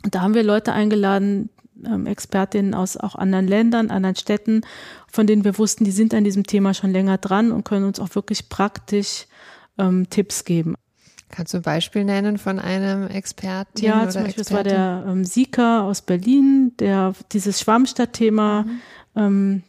Und 0.04 0.16
da 0.16 0.22
haben 0.22 0.34
wir 0.34 0.44
Leute 0.44 0.74
eingeladen, 0.74 1.50
ähm, 1.86 2.06
Expertinnen 2.06 2.74
aus 2.74 2.98
auch 2.98 3.16
anderen 3.16 3.48
Ländern, 3.48 3.90
anderen 3.90 4.16
Städten, 4.16 4.62
von 5.08 5.28
denen 5.28 5.44
wir 5.44 5.58
wussten, 5.58 5.84
die 5.84 5.92
sind 5.92 6.14
an 6.14 6.24
diesem 6.24 6.46
Thema 6.46 6.74
schon 6.74 6.92
länger 6.92 7.18
dran 7.18 7.52
und 7.52 7.66
können 7.66 7.86
uns 7.86 8.00
auch 8.00 8.16
wirklich 8.16 8.50
praktisch 8.50 9.28
ähm, 9.78 10.10
Tipps 10.10 10.46
geben. 10.46 10.76
Kannst 11.30 11.54
du 11.54 11.58
ein 11.58 11.64
Beispiel 11.64 12.04
nennen 12.06 12.38
von 12.38 12.60
einem 12.60 13.08
Experten? 13.08 13.86
Ja, 13.86 14.10
zum 14.10 14.24
Beispiel, 14.24 14.42
es 14.42 14.52
war 14.52 14.64
der 14.64 15.06
ähm, 15.08 15.24
Sika 15.24 15.82
aus 15.82 16.02
Berlin, 16.02 16.74
der 16.80 17.14
dieses 17.32 17.60
Schwammstadtthema 17.62 18.64
mhm. 18.64 18.80
ähm, 19.16 19.64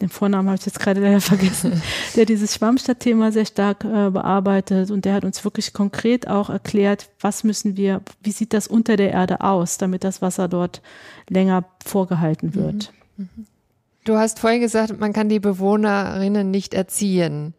den 0.00 0.08
Vornamen 0.08 0.48
habe 0.48 0.58
ich 0.58 0.66
jetzt 0.66 0.80
gerade 0.80 1.00
leider 1.00 1.20
vergessen, 1.22 1.82
der 2.16 2.24
dieses 2.24 2.54
Schwammstadtthema 2.54 3.32
sehr 3.32 3.46
stark 3.46 3.84
äh, 3.84 4.10
bearbeitet 4.10 4.90
und 4.90 5.04
der 5.04 5.14
hat 5.14 5.24
uns 5.24 5.44
wirklich 5.44 5.72
konkret 5.72 6.28
auch 6.28 6.50
erklärt, 6.50 7.08
was 7.20 7.44
müssen 7.44 7.76
wir, 7.76 8.02
wie 8.22 8.32
sieht 8.32 8.52
das 8.52 8.66
unter 8.66 8.96
der 8.96 9.12
Erde 9.12 9.40
aus, 9.40 9.78
damit 9.78 10.04
das 10.04 10.22
Wasser 10.22 10.48
dort 10.48 10.82
länger 11.28 11.64
vorgehalten 11.84 12.54
wird. 12.54 12.92
Mhm. 13.16 13.28
Mhm. 13.36 13.46
Du 14.04 14.16
hast 14.16 14.40
vorhin 14.40 14.60
gesagt, 14.60 14.98
man 14.98 15.12
kann 15.12 15.28
die 15.28 15.38
Bewohnerinnen 15.38 16.50
nicht 16.50 16.74
erziehen. 16.74 17.54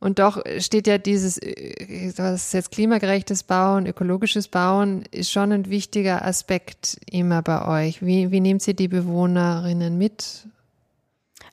Und 0.00 0.18
doch 0.18 0.42
steht 0.58 0.88
ja 0.88 0.98
dieses, 0.98 1.38
was 2.16 2.46
ist 2.46 2.54
jetzt 2.54 2.72
klimagerechtes 2.72 3.44
Bauen, 3.44 3.86
ökologisches 3.86 4.48
Bauen, 4.48 5.04
ist 5.12 5.30
schon 5.30 5.52
ein 5.52 5.70
wichtiger 5.70 6.24
Aspekt 6.24 6.98
immer 7.08 7.40
bei 7.42 7.86
euch. 7.86 8.04
Wie, 8.04 8.32
wie 8.32 8.40
nehmt 8.40 8.66
ihr 8.66 8.74
die 8.74 8.88
Bewohnerinnen 8.88 9.96
mit? 9.96 10.48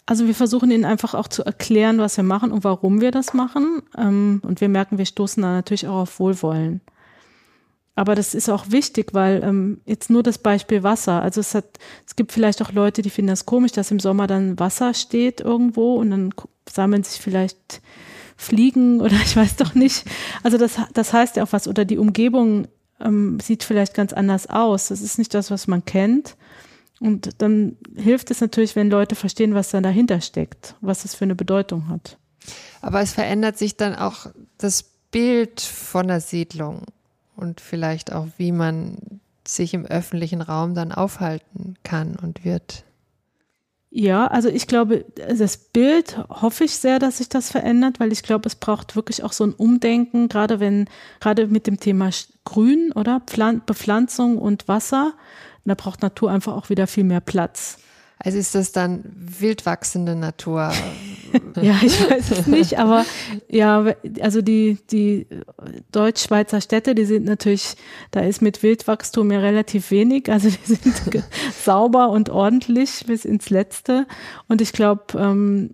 Also 0.09 0.25
wir 0.25 0.33
versuchen 0.33 0.71
ihnen 0.71 0.85
einfach 0.85 1.13
auch 1.13 1.27
zu 1.27 1.45
erklären, 1.45 1.99
was 1.99 2.17
wir 2.17 2.23
machen 2.23 2.51
und 2.51 2.63
warum 2.63 2.99
wir 2.99 3.11
das 3.11 3.35
machen. 3.35 3.83
Ähm, 3.95 4.41
und 4.43 4.59
wir 4.59 4.67
merken, 4.67 4.97
wir 4.97 5.05
stoßen 5.05 5.43
da 5.43 5.53
natürlich 5.53 5.87
auch 5.87 6.01
auf 6.01 6.19
Wohlwollen. 6.19 6.81
Aber 7.93 8.15
das 8.15 8.33
ist 8.33 8.49
auch 8.49 8.71
wichtig, 8.71 9.13
weil 9.13 9.43
ähm, 9.43 9.81
jetzt 9.85 10.09
nur 10.09 10.23
das 10.23 10.39
Beispiel 10.39 10.81
Wasser. 10.81 11.21
Also 11.21 11.41
es 11.41 11.53
hat, 11.53 11.77
es 12.07 12.15
gibt 12.15 12.31
vielleicht 12.31 12.59
auch 12.63 12.71
Leute, 12.71 13.03
die 13.03 13.11
finden 13.11 13.29
das 13.29 13.45
komisch, 13.45 13.71
dass 13.71 13.91
im 13.91 13.99
Sommer 13.99 14.25
dann 14.25 14.57
Wasser 14.57 14.95
steht 14.95 15.41
irgendwo 15.41 15.97
und 15.97 16.09
dann 16.09 16.33
sammeln 16.67 17.03
sich 17.03 17.21
vielleicht 17.21 17.79
Fliegen 18.35 19.01
oder 19.01 19.13
ich 19.13 19.35
weiß 19.35 19.57
doch 19.57 19.75
nicht. 19.75 20.05
Also 20.41 20.57
das, 20.57 20.77
das 20.91 21.13
heißt 21.13 21.35
ja 21.35 21.43
auch 21.43 21.53
was. 21.53 21.67
Oder 21.67 21.85
die 21.85 21.99
Umgebung 21.99 22.67
ähm, 22.99 23.39
sieht 23.39 23.63
vielleicht 23.63 23.93
ganz 23.93 24.13
anders 24.13 24.49
aus. 24.49 24.87
Das 24.87 25.01
ist 25.01 25.19
nicht 25.19 25.35
das, 25.35 25.51
was 25.51 25.67
man 25.67 25.85
kennt. 25.85 26.35
Und 26.99 27.41
dann 27.41 27.77
hilft 27.95 28.29
es 28.31 28.41
natürlich, 28.41 28.75
wenn 28.75 28.89
Leute 28.89 29.15
verstehen, 29.15 29.55
was 29.55 29.71
dann 29.71 29.83
dahinter 29.83 30.21
steckt, 30.21 30.75
was 30.81 31.05
es 31.05 31.15
für 31.15 31.25
eine 31.25 31.35
Bedeutung 31.35 31.87
hat. 31.87 32.17
Aber 32.81 33.01
es 33.01 33.13
verändert 33.13 33.57
sich 33.57 33.77
dann 33.77 33.95
auch 33.95 34.27
das 34.57 34.83
Bild 35.11 35.61
von 35.61 36.07
der 36.07 36.21
Siedlung 36.21 36.83
und 37.35 37.61
vielleicht 37.61 38.11
auch, 38.11 38.27
wie 38.37 38.51
man 38.51 38.97
sich 39.47 39.73
im 39.73 39.85
öffentlichen 39.85 40.41
Raum 40.41 40.75
dann 40.75 40.91
aufhalten 40.91 41.75
kann 41.83 42.15
und 42.15 42.45
wird. 42.45 42.83
Ja, 43.91 44.27
also 44.27 44.49
ich 44.49 44.67
glaube, 44.67 45.05
das 45.15 45.57
Bild 45.57 46.17
hoffe 46.29 46.63
ich 46.63 46.77
sehr, 46.77 46.99
dass 46.99 47.17
sich 47.17 47.27
das 47.27 47.49
verändert, 47.49 47.99
weil 47.99 48.11
ich 48.11 48.21
glaube, 48.21 48.47
es 48.47 48.55
braucht 48.55 48.95
wirklich 48.95 49.23
auch 49.23 49.33
so 49.33 49.43
ein 49.43 49.53
Umdenken, 49.53 50.27
gerade 50.29 50.59
wenn, 50.59 50.87
gerade 51.19 51.47
mit 51.47 51.65
dem 51.65 51.79
Thema 51.79 52.11
Grün 52.45 52.91
oder 52.91 53.19
Bepflanzung 53.19 54.37
und 54.37 54.67
Wasser 54.67 55.13
da 55.69 55.75
braucht 55.75 56.01
Natur 56.01 56.31
einfach 56.31 56.53
auch 56.53 56.69
wieder 56.69 56.87
viel 56.87 57.03
mehr 57.03 57.21
Platz. 57.21 57.77
Also 58.21 58.37
ist 58.37 58.53
das 58.53 58.73
dann 58.73 59.05
wildwachsende 59.15 60.13
Natur? 60.13 60.73
ja, 61.61 61.79
ich 61.81 62.09
weiß 62.09 62.31
es 62.31 62.47
nicht, 62.47 62.77
aber 62.77 63.05
ja, 63.47 63.93
also 64.19 64.41
die, 64.41 64.77
die 64.91 65.25
Deutsch-Schweizer 65.93 66.59
Städte, 66.59 66.95
die 66.95 67.05
sind 67.05 67.23
natürlich, 67.23 67.75
da 68.11 68.19
ist 68.19 68.41
mit 68.41 68.61
Wildwachstum 68.61 69.31
ja 69.31 69.39
relativ 69.39 69.89
wenig, 69.89 70.29
also 70.29 70.49
die 70.49 70.75
sind 70.75 71.23
sauber 71.63 72.09
und 72.09 72.29
ordentlich 72.29 73.05
bis 73.07 73.23
ins 73.23 73.49
Letzte. 73.49 74.05
Und 74.49 74.59
ich 74.59 74.73
glaube, 74.73 75.17
ähm, 75.17 75.71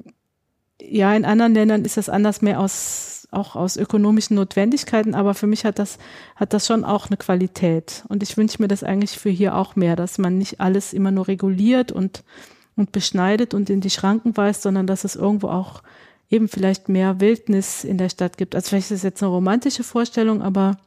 ja, 0.80 1.16
in 1.16 1.26
anderen 1.26 1.56
Ländern 1.56 1.84
ist 1.84 1.98
das 1.98 2.10
anders 2.10 2.44
mehr 2.44 2.60
aus 2.60 3.15
auch 3.32 3.56
aus 3.56 3.78
ökonomischen 3.78 4.36
Notwendigkeiten, 4.36 5.16
aber 5.16 5.34
für 5.34 5.48
mich 5.48 5.66
hat 5.66 5.80
das, 5.80 5.98
hat 6.36 6.54
das 6.54 6.66
schon 6.68 6.84
auch 6.84 7.08
eine 7.08 7.18
Qualität. 7.18 8.04
Und 8.08 8.24
ich 8.24 8.38
wünsche 8.38 8.62
mir 8.62 8.68
das 8.68 8.84
eigentlich 8.84 9.18
für 9.18 9.30
hier 9.30 9.56
auch 9.56 9.76
mehr, 9.76 9.96
dass 9.96 10.18
man 10.18 10.38
nicht 10.38 10.62
alles 10.62 10.94
immer 10.94 11.12
nur 11.12 11.28
reguliert 11.28 11.92
und, 11.92 12.24
und 12.76 12.92
beschneidet 12.92 13.54
und 13.54 13.70
in 13.70 13.82
die 13.82 13.90
Schranken 13.90 14.36
weist, 14.38 14.62
sondern 14.62 14.88
dass 14.88 15.04
es 15.04 15.16
irgendwo 15.16 15.48
auch 15.48 15.84
eben 16.30 16.48
vielleicht 16.48 16.90
mehr 16.90 17.20
Wildnis 17.20 17.84
in 17.84 17.98
der 17.98 18.10
Stadt 18.10 18.38
gibt. 18.38 18.56
Also 18.56 18.70
vielleicht 18.70 18.92
ist 18.92 19.00
das 19.00 19.04
jetzt 19.04 19.24
eine 19.24 19.32
romantische 19.32 19.84
Vorstellung, 19.84 20.42
aber 20.42 20.78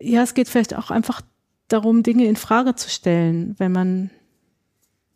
ja, 0.00 0.22
es 0.22 0.34
geht 0.34 0.48
vielleicht 0.48 0.76
auch 0.76 0.90
einfach 0.90 1.22
darum, 1.68 2.02
Dinge 2.02 2.26
in 2.26 2.36
Frage 2.36 2.74
zu 2.74 2.88
stellen, 2.88 3.54
wenn 3.58 3.72
man, 3.72 4.10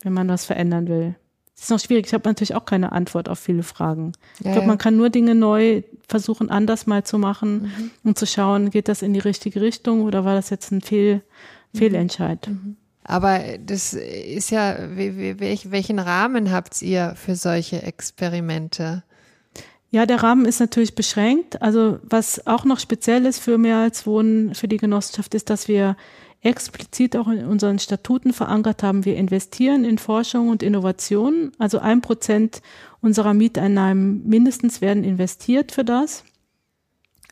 wenn 0.01 0.13
man 0.13 0.27
was 0.27 0.45
verändern 0.45 0.87
will. 0.87 1.15
Das 1.55 1.65
ist 1.65 1.69
noch 1.69 1.79
schwierig. 1.79 2.07
Ich 2.07 2.13
habe 2.13 2.27
natürlich 2.27 2.55
auch 2.55 2.65
keine 2.65 2.91
Antwort 2.91 3.29
auf 3.29 3.39
viele 3.39 3.63
Fragen. 3.63 4.13
Ja, 4.39 4.47
ich 4.47 4.51
glaube, 4.53 4.67
man 4.67 4.77
kann 4.77 4.97
nur 4.97 5.09
Dinge 5.09 5.35
neu 5.35 5.83
versuchen, 6.07 6.49
anders 6.49 6.87
mal 6.87 7.03
zu 7.03 7.17
machen 7.17 7.63
mhm. 7.63 7.91
und 8.03 8.17
zu 8.17 8.25
schauen, 8.25 8.69
geht 8.69 8.87
das 8.87 9.01
in 9.01 9.13
die 9.13 9.19
richtige 9.19 9.61
Richtung 9.61 10.01
oder 10.01 10.25
war 10.25 10.35
das 10.35 10.49
jetzt 10.49 10.71
ein 10.71 10.81
Fehl, 10.81 11.21
mhm. 11.71 11.77
Fehlentscheid? 11.77 12.47
Mhm. 12.49 12.77
Aber 13.05 13.39
das 13.59 13.93
ist 13.93 14.49
ja, 14.49 14.77
welchen 14.87 15.99
Rahmen 15.99 16.51
habt 16.51 16.81
ihr 16.81 17.15
für 17.15 17.35
solche 17.35 17.83
Experimente? 17.83 19.03
Ja, 19.89 20.05
der 20.05 20.23
Rahmen 20.23 20.45
ist 20.45 20.59
natürlich 20.59 20.95
beschränkt. 20.95 21.61
Also 21.61 21.99
was 22.01 22.47
auch 22.47 22.65
noch 22.65 22.79
speziell 22.79 23.25
ist 23.25 23.39
für 23.39 23.57
mehr 23.57 23.77
als 23.77 24.07
Wohnen 24.07 24.55
für 24.55 24.67
die 24.67 24.77
Genossenschaft 24.77 25.35
ist, 25.35 25.49
dass 25.49 25.67
wir 25.67 25.97
explizit 26.43 27.15
auch 27.15 27.27
in 27.27 27.45
unseren 27.45 27.79
Statuten 27.79 28.33
verankert 28.33 28.83
haben, 28.83 29.05
wir 29.05 29.15
investieren 29.15 29.85
in 29.85 29.97
Forschung 29.97 30.49
und 30.49 30.61
Innovation. 30.61 31.51
Also 31.57 31.79
ein 31.79 32.01
Prozent 32.01 32.61
unserer 33.01 33.33
Mieteinnahmen 33.33 34.27
mindestens 34.27 34.81
werden 34.81 35.03
investiert 35.03 35.71
für 35.71 35.85
das. 35.85 36.23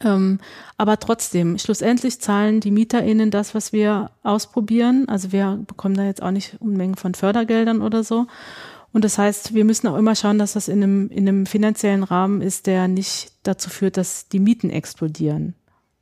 Ähm, 0.03 0.39
aber 0.77 0.97
trotzdem, 0.97 1.57
schlussendlich 1.57 2.19
zahlen 2.19 2.59
die 2.59 2.71
MieterInnen 2.71 3.31
das, 3.31 3.53
was 3.53 3.73
wir 3.73 4.11
ausprobieren. 4.23 5.07
Also 5.07 5.31
wir 5.31 5.61
bekommen 5.67 5.95
da 5.95 6.05
jetzt 6.05 6.23
auch 6.23 6.31
nicht 6.31 6.57
Unmengen 6.59 6.95
von 6.95 7.13
Fördergeldern 7.13 7.81
oder 7.81 8.03
so. 8.03 8.27
Und 8.93 9.05
das 9.05 9.17
heißt, 9.17 9.53
wir 9.53 9.63
müssen 9.63 9.87
auch 9.87 9.97
immer 9.97 10.15
schauen, 10.15 10.37
dass 10.39 10.53
das 10.53 10.67
in 10.67 10.83
einem, 10.83 11.09
in 11.09 11.27
einem 11.27 11.45
finanziellen 11.45 12.03
Rahmen 12.03 12.41
ist, 12.41 12.67
der 12.67 12.87
nicht 12.87 13.33
dazu 13.43 13.69
führt, 13.69 13.97
dass 13.97 14.27
die 14.27 14.39
Mieten 14.39 14.69
explodieren. 14.69 15.55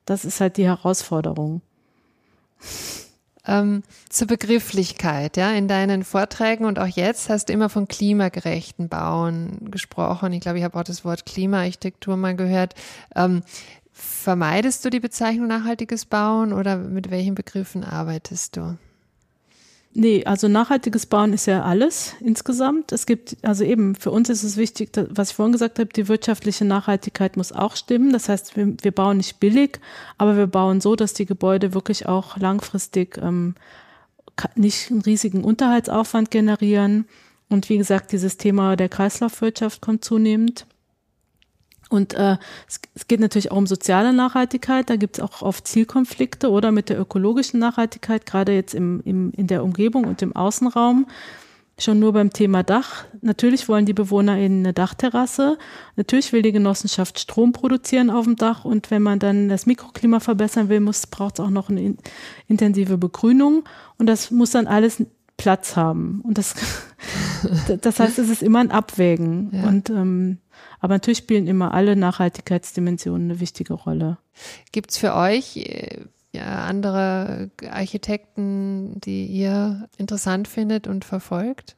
Das 0.06 0.26
ist 0.26 0.42
halt 0.42 0.58
die 0.58 0.66
Herausforderung. 0.66 1.62
Ähm, 3.48 3.84
zur 4.10 4.28
Begrifflichkeit, 4.28 5.38
ja, 5.38 5.52
in 5.52 5.68
deinen 5.68 6.04
Vorträgen 6.04 6.66
und 6.66 6.78
auch 6.78 6.88
jetzt 6.88 7.30
hast 7.30 7.50
du 7.50 7.54
immer 7.54 7.70
von 7.70 7.88
klimagerechten 7.88 8.90
Bauen 8.90 9.72
gesprochen. 9.72 10.34
Ich 10.34 10.42
glaube, 10.42 10.60
ich 10.60 10.64
habe 10.64 10.78
auch 10.78 10.84
das 10.84 11.06
Wort 11.06 11.26
Klimaarchitektur 11.26 12.18
mal 12.18 12.36
gehört. 12.36 12.76
Ähm, 13.16 13.42
vermeidest 13.92 14.86
du 14.86 14.90
die 14.90 15.00
Bezeichnung 15.00 15.48
nachhaltiges 15.48 16.06
Bauen 16.06 16.54
oder 16.54 16.78
mit 16.78 17.10
welchen 17.12 17.34
Begriffen 17.34 17.84
arbeitest 17.84 18.58
du? 18.58 18.78
Nee, 19.94 20.24
also 20.24 20.48
nachhaltiges 20.48 21.08
Bauen 21.08 21.34
ist 21.34 21.48
ja 21.48 21.64
alles 21.64 22.14
insgesamt. 22.20 22.92
Es 22.92 23.08
gibt, 23.08 23.38
also 23.42 23.64
eben, 23.64 23.96
für 23.96 24.12
uns 24.12 24.30
ist 24.30 24.44
es 24.44 24.56
wichtig, 24.56 24.92
was 25.10 25.32
ich 25.32 25.36
vorhin 25.36 25.52
gesagt 25.52 25.80
habe, 25.80 25.90
die 25.90 26.08
wirtschaftliche 26.08 26.64
Nachhaltigkeit 26.64 27.38
muss 27.38 27.52
auch 27.52 27.76
stimmen. 27.76 28.14
Das 28.14 28.30
heißt, 28.30 28.56
wir, 28.56 28.76
wir 28.82 28.92
bauen 28.92 29.18
nicht 29.18 29.40
billig, 29.40 29.80
aber 30.20 30.38
wir 30.38 30.46
bauen 30.46 30.80
so, 30.80 30.96
dass 30.96 31.14
die 31.14 31.26
Gebäude 31.26 31.74
wirklich 31.74 32.06
auch 32.06 32.38
langfristig 32.38 33.18
ähm, 33.18 33.56
nicht 34.56 34.92
einen 34.92 35.02
riesigen 35.02 35.44
Unterhaltsaufwand 35.44 36.30
generieren. 36.30 37.06
Und 37.50 37.68
wie 37.70 37.78
gesagt, 37.78 38.12
dieses 38.12 38.38
Thema 38.38 38.76
der 38.76 38.90
Kreislaufwirtschaft 38.90 39.82
kommt 39.82 40.06
zunehmend. 40.06 40.68
Und 41.90 42.14
äh, 42.14 42.38
es, 42.68 42.80
es 42.94 43.08
geht 43.08 43.20
natürlich 43.20 43.52
auch 43.52 43.58
um 43.58 43.68
soziale 43.68 44.14
Nachhaltigkeit. 44.14 44.90
Da 44.90 44.96
gibt 44.96 45.18
es 45.18 45.24
auch 45.24 45.42
oft 45.42 45.68
Zielkonflikte 45.68 46.50
oder 46.50 46.72
mit 46.72 46.90
der 46.90 47.00
ökologischen 47.00 47.60
Nachhaltigkeit, 47.60 48.26
gerade 48.26 48.54
jetzt 48.54 48.76
im, 48.76 49.02
im, 49.06 49.32
in 49.32 49.48
der 49.48 49.64
Umgebung 49.64 50.06
und 50.06 50.22
im 50.22 50.36
Außenraum. 50.36 51.08
Schon 51.80 52.00
nur 52.00 52.12
beim 52.12 52.32
Thema 52.32 52.62
Dach. 52.62 53.06
Natürlich 53.22 53.70
wollen 53.70 53.86
die 53.86 53.94
Bewohner 53.94 54.38
in 54.38 54.60
eine 54.60 54.74
Dachterrasse. 54.74 55.58
Natürlich 55.96 56.34
will 56.34 56.42
die 56.42 56.52
Genossenschaft 56.52 57.20
Strom 57.20 57.54
produzieren 57.54 58.10
auf 58.10 58.26
dem 58.26 58.36
Dach. 58.36 58.66
Und 58.66 58.92
wenn 58.92 59.02
man 59.02 59.20
dann 59.20 59.48
das 59.48 59.66
Mikroklima 59.66 60.20
verbessern 60.20 60.68
will, 60.68 60.82
muss, 60.82 61.08
braucht 61.08 61.40
es 61.40 61.46
auch 61.46 61.50
noch 61.50 61.70
eine 61.70 61.82
in, 61.82 61.98
intensive 62.48 62.98
Begrünung. 62.98 63.64
Und 63.98 64.08
das 64.08 64.30
muss 64.30 64.52
dann 64.52 64.68
alles 64.68 65.06
Platz 65.40 65.76
haben. 65.76 66.22
Und 66.22 66.38
das, 66.38 66.54
das 67.82 68.00
heißt, 68.00 68.20
es 68.20 68.30
ist 68.30 68.44
immer 68.44 68.60
ein 68.60 68.72
Abwägen. 68.72 69.50
Ja. 69.52 69.68
Und 69.68 69.90
ähm, 69.90 70.38
aber 70.80 70.96
natürlich 70.96 71.20
spielen 71.20 71.48
immer 71.48 71.74
alle 71.74 71.96
Nachhaltigkeitsdimensionen 71.96 73.32
eine 73.32 73.40
wichtige 73.40 73.74
Rolle. 73.74 74.18
Gibt 74.72 74.92
es 74.92 74.98
für 74.98 75.16
euch 75.16 75.58
äh, 75.58 76.06
ja, 76.32 76.66
andere 76.66 77.50
Architekten, 77.70 79.00
die 79.02 79.26
ihr 79.26 79.90
interessant 79.98 80.48
findet 80.48 80.88
und 80.88 81.06
verfolgt? 81.06 81.76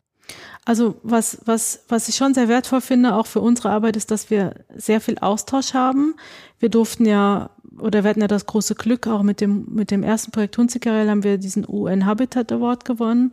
Also 0.66 1.00
was, 1.04 1.40
was, 1.46 1.84
was 1.88 2.08
ich 2.08 2.16
schon 2.16 2.34
sehr 2.34 2.48
wertvoll 2.48 2.82
finde, 2.82 3.16
auch 3.16 3.26
für 3.26 3.42
unsere 3.42 3.70
Arbeit, 3.70 3.96
ist, 3.96 4.12
dass 4.12 4.30
wir 4.30 4.56
sehr 4.76 5.02
viel 5.02 5.18
Austausch 5.20 5.74
haben. 5.74 6.16
Wir 6.60 6.70
durften 6.70 7.06
ja, 7.06 7.50
oder 7.80 8.04
wir 8.04 8.10
hatten 8.10 8.22
ja 8.22 8.28
das 8.28 8.46
große 8.46 8.76
Glück, 8.76 9.08
auch 9.08 9.24
mit 9.24 9.42
dem, 9.42 9.66
mit 9.70 9.92
dem 9.92 10.04
ersten 10.04 10.32
Projekt 10.32 10.58
Hunzikerell 10.58 11.10
haben 11.10 11.24
wir 11.24 11.38
diesen 11.38 11.66
UN 11.68 12.06
Habitat 12.06 12.52
Award 12.52 12.86
gewonnen. 12.86 13.32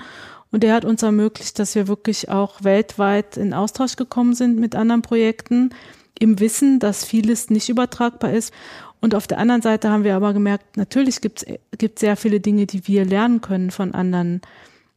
Und 0.51 0.63
der 0.63 0.75
hat 0.75 0.85
uns 0.85 1.03
ermöglicht, 1.03 1.59
dass 1.59 1.75
wir 1.75 1.89
wirklich 1.89 2.31
auch 2.31 2.65
weltweit 2.65 3.37
in 3.37 3.53
Austausch 3.53 3.97
gekommen 3.97 4.35
sind 4.35 4.59
mit 4.59 4.75
anderen 4.75 5.03
Projekten, 5.03 5.71
im 6.19 6.41
Wissen, 6.41 6.79
dass 6.79 7.05
vieles 7.05 7.51
nicht 7.51 7.69
übertragbar 7.69 8.33
ist. 8.33 8.53
Und 9.01 9.15
auf 9.15 9.27
der 9.27 9.39
anderen 9.39 9.63
Seite 9.63 9.91
haben 9.91 10.05
wir 10.05 10.17
aber 10.17 10.33
gemerkt, 10.33 10.77
natürlich 10.77 11.21
gibt 11.21 11.45
es 11.45 12.01
sehr 12.01 12.17
viele 12.17 12.41
Dinge, 12.41 12.67
die 12.67 12.87
wir 12.89 13.05
lernen 13.05 13.41
können 13.41 13.71
von 13.71 13.95
anderen. 13.95 14.41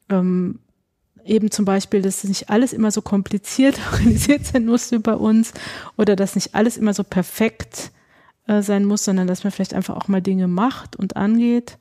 Ähm, 0.09 0.59
eben 1.25 1.51
zum 1.51 1.65
Beispiel, 1.65 2.01
dass 2.01 2.23
nicht 2.23 2.49
alles 2.49 2.73
immer 2.73 2.91
so 2.91 3.01
kompliziert 3.01 3.79
organisiert 3.91 4.45
sein 4.45 4.65
muss 4.65 4.91
wie 4.91 4.99
bei 4.99 5.13
uns 5.13 5.53
oder 5.97 6.15
dass 6.15 6.35
nicht 6.35 6.55
alles 6.55 6.77
immer 6.77 6.93
so 6.93 7.03
perfekt 7.03 7.91
äh, 8.51 8.61
sein 8.61 8.85
muss, 8.85 9.05
sondern 9.05 9.27
dass 9.27 9.43
man 9.43 9.51
vielleicht 9.51 9.73
einfach 9.73 9.95
auch 9.95 10.07
mal 10.09 10.21
Dinge 10.21 10.47
macht 10.47 10.97
und 10.97 11.15
angeht. 11.15 11.77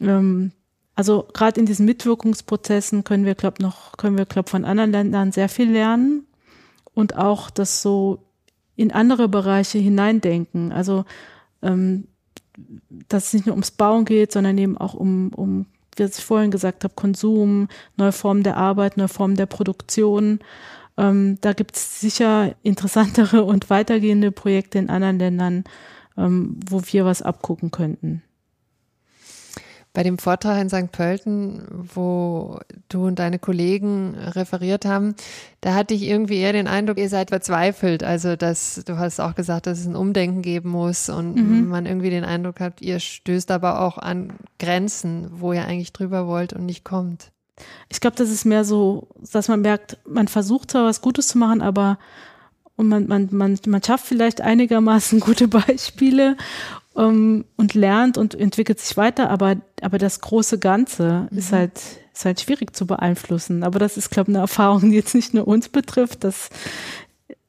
Ähm, 0.00 0.50
also 0.96 1.26
gerade 1.32 1.60
in 1.60 1.66
diesen 1.66 1.86
Mitwirkungsprozessen 1.86 3.04
können 3.04 3.24
wir, 3.24 3.34
glaube 3.34 3.62
noch, 3.62 3.96
können 3.96 4.18
wir, 4.18 4.26
glaube 4.26 4.50
von 4.50 4.64
anderen 4.64 4.90
Ländern 4.90 5.30
sehr 5.30 5.48
viel 5.48 5.70
lernen 5.70 6.26
und 6.92 7.16
auch 7.16 7.50
das 7.50 7.82
so 7.82 8.24
in 8.74 8.90
andere 8.90 9.28
Bereiche 9.28 9.78
hineindenken. 9.78 10.72
Also 10.72 11.04
ähm, 11.62 12.08
dass 13.08 13.26
es 13.26 13.32
nicht 13.32 13.46
nur 13.46 13.54
ums 13.54 13.70
Bauen 13.70 14.04
geht, 14.04 14.32
sondern 14.32 14.58
eben 14.58 14.76
auch 14.76 14.94
um, 14.94 15.32
um 15.34 15.66
wie 15.96 16.02
ich 16.02 16.14
vorhin 16.14 16.50
gesagt 16.50 16.84
habe, 16.84 16.94
Konsum, 16.94 17.68
neue 17.96 18.12
Formen 18.12 18.42
der 18.42 18.56
Arbeit, 18.56 18.96
neue 18.96 19.08
Formen 19.08 19.36
der 19.36 19.46
Produktion. 19.46 20.40
Ähm, 20.98 21.38
da 21.40 21.52
gibt 21.52 21.76
es 21.76 22.00
sicher 22.00 22.54
interessantere 22.62 23.44
und 23.44 23.70
weitergehende 23.70 24.32
Projekte 24.32 24.78
in 24.78 24.90
anderen 24.90 25.18
Ländern, 25.18 25.64
ähm, 26.16 26.58
wo 26.68 26.82
wir 26.84 27.04
was 27.04 27.22
abgucken 27.22 27.70
könnten. 27.70 28.22
Bei 29.94 30.02
dem 30.02 30.16
Vortrag 30.16 30.58
in 30.58 30.70
St. 30.70 30.90
Pölten, 30.90 31.66
wo 31.70 32.58
du 32.88 33.08
und 33.08 33.18
deine 33.18 33.38
Kollegen 33.38 34.14
referiert 34.14 34.86
haben, 34.86 35.14
da 35.60 35.74
hatte 35.74 35.92
ich 35.92 36.04
irgendwie 36.04 36.38
eher 36.38 36.54
den 36.54 36.66
Eindruck, 36.66 36.96
ihr 36.96 37.10
seid 37.10 37.28
verzweifelt. 37.28 38.02
Also, 38.02 38.34
dass 38.34 38.82
du 38.86 38.96
hast 38.96 39.20
auch 39.20 39.34
gesagt, 39.34 39.66
dass 39.66 39.80
es 39.80 39.86
ein 39.86 39.96
Umdenken 39.96 40.40
geben 40.40 40.70
muss 40.70 41.10
und 41.10 41.34
mhm. 41.34 41.68
man 41.68 41.84
irgendwie 41.84 42.08
den 42.08 42.24
Eindruck 42.24 42.58
hat, 42.58 42.80
ihr 42.80 43.00
stößt 43.00 43.50
aber 43.50 43.80
auch 43.82 43.98
an 43.98 44.32
Grenzen, 44.58 45.28
wo 45.30 45.52
ihr 45.52 45.66
eigentlich 45.66 45.92
drüber 45.92 46.26
wollt 46.26 46.54
und 46.54 46.64
nicht 46.64 46.84
kommt. 46.84 47.31
Ich 47.88 48.00
glaube, 48.00 48.16
das 48.16 48.30
ist 48.30 48.44
mehr 48.44 48.64
so, 48.64 49.08
dass 49.32 49.48
man 49.48 49.60
merkt, 49.60 49.98
man 50.06 50.28
versucht 50.28 50.70
zwar 50.70 50.84
was 50.84 51.00
Gutes 51.00 51.28
zu 51.28 51.38
machen, 51.38 51.60
aber 51.62 51.98
und 52.76 52.88
man, 52.88 53.06
man, 53.06 53.28
man, 53.30 53.58
man 53.66 53.82
schafft 53.82 54.06
vielleicht 54.06 54.40
einigermaßen 54.40 55.20
gute 55.20 55.48
Beispiele 55.48 56.36
ähm, 56.96 57.44
und 57.56 57.74
lernt 57.74 58.18
und 58.18 58.34
entwickelt 58.34 58.80
sich 58.80 58.96
weiter, 58.96 59.30
aber, 59.30 59.56
aber 59.80 59.98
das 59.98 60.20
große 60.20 60.58
Ganze 60.58 61.28
mhm. 61.30 61.38
ist 61.38 61.52
halt, 61.52 61.80
ist 62.12 62.24
halt 62.24 62.40
schwierig 62.40 62.74
zu 62.74 62.86
beeinflussen. 62.86 63.62
Aber 63.62 63.78
das 63.78 63.96
ist, 63.96 64.10
glaube 64.10 64.30
ich, 64.30 64.36
eine 64.36 64.42
Erfahrung, 64.42 64.90
die 64.90 64.96
jetzt 64.96 65.14
nicht 65.14 65.34
nur 65.34 65.46
uns 65.46 65.68
betrifft, 65.68 66.24
das, 66.24 66.48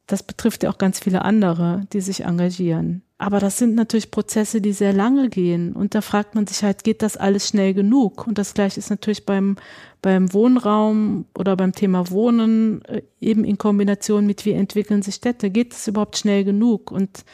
das 0.06 0.22
betrifft 0.22 0.62
ja 0.62 0.70
auch 0.70 0.78
ganz 0.78 1.00
viele 1.00 1.22
andere, 1.22 1.86
die 1.92 2.00
sich 2.00 2.24
engagieren. 2.24 3.02
Aber 3.16 3.38
das 3.38 3.58
sind 3.58 3.76
natürlich 3.76 4.10
Prozesse, 4.10 4.60
die 4.60 4.72
sehr 4.72 4.92
lange 4.92 5.28
gehen. 5.28 5.72
Und 5.72 5.94
da 5.94 6.00
fragt 6.00 6.34
man 6.34 6.46
sich 6.46 6.64
halt, 6.64 6.82
geht 6.82 7.00
das 7.00 7.16
alles 7.16 7.48
schnell 7.48 7.72
genug? 7.72 8.26
Und 8.26 8.38
das 8.38 8.54
gleiche 8.54 8.80
ist 8.80 8.90
natürlich 8.90 9.24
beim, 9.24 9.56
beim 10.02 10.32
Wohnraum 10.32 11.26
oder 11.38 11.56
beim 11.56 11.72
Thema 11.72 12.10
Wohnen, 12.10 12.84
äh, 12.86 13.02
eben 13.20 13.44
in 13.44 13.56
Kombination 13.56 14.26
mit, 14.26 14.44
wie 14.44 14.52
entwickeln 14.52 15.02
sich 15.02 15.14
Städte. 15.14 15.50
Geht 15.50 15.72
das 15.72 15.86
überhaupt 15.86 16.18
schnell 16.18 16.44
genug? 16.44 16.90
Und 16.90 17.24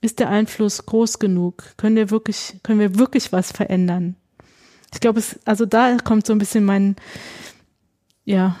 ist 0.00 0.20
der 0.20 0.30
Einfluss 0.30 0.86
groß 0.86 1.18
genug? 1.18 1.64
Können 1.76 1.96
wir 1.96 2.10
wirklich, 2.10 2.58
können 2.62 2.80
wir 2.80 2.98
wirklich 2.98 3.30
was 3.32 3.52
verändern? 3.52 4.16
Ich 4.94 5.00
glaube, 5.00 5.18
es, 5.18 5.38
also 5.44 5.66
da 5.66 5.98
kommt 5.98 6.26
so 6.26 6.32
ein 6.32 6.38
bisschen 6.38 6.64
mein, 6.64 6.96
ja, 8.24 8.56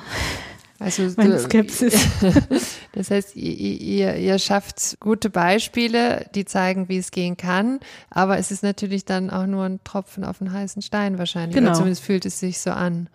also 0.78 1.02
meine 1.16 1.38
Skepsis. 1.38 2.06
das 2.92 3.10
heißt, 3.10 3.36
ihr, 3.36 3.80
ihr, 3.80 4.16
ihr 4.16 4.38
schafft 4.38 4.98
gute 5.00 5.30
Beispiele, 5.30 6.26
die 6.34 6.44
zeigen, 6.44 6.88
wie 6.88 6.98
es 6.98 7.10
gehen 7.10 7.36
kann, 7.36 7.80
aber 8.10 8.38
es 8.38 8.50
ist 8.50 8.62
natürlich 8.62 9.04
dann 9.04 9.30
auch 9.30 9.46
nur 9.46 9.64
ein 9.64 9.80
Tropfen 9.84 10.24
auf 10.24 10.38
den 10.38 10.52
heißen 10.52 10.82
Stein 10.82 11.18
wahrscheinlich. 11.18 11.54
Genau. 11.54 11.70
Oder 11.70 11.78
zumindest 11.78 12.04
fühlt 12.04 12.26
es 12.26 12.40
sich 12.40 12.60
so 12.60 12.70
an. 12.70 13.08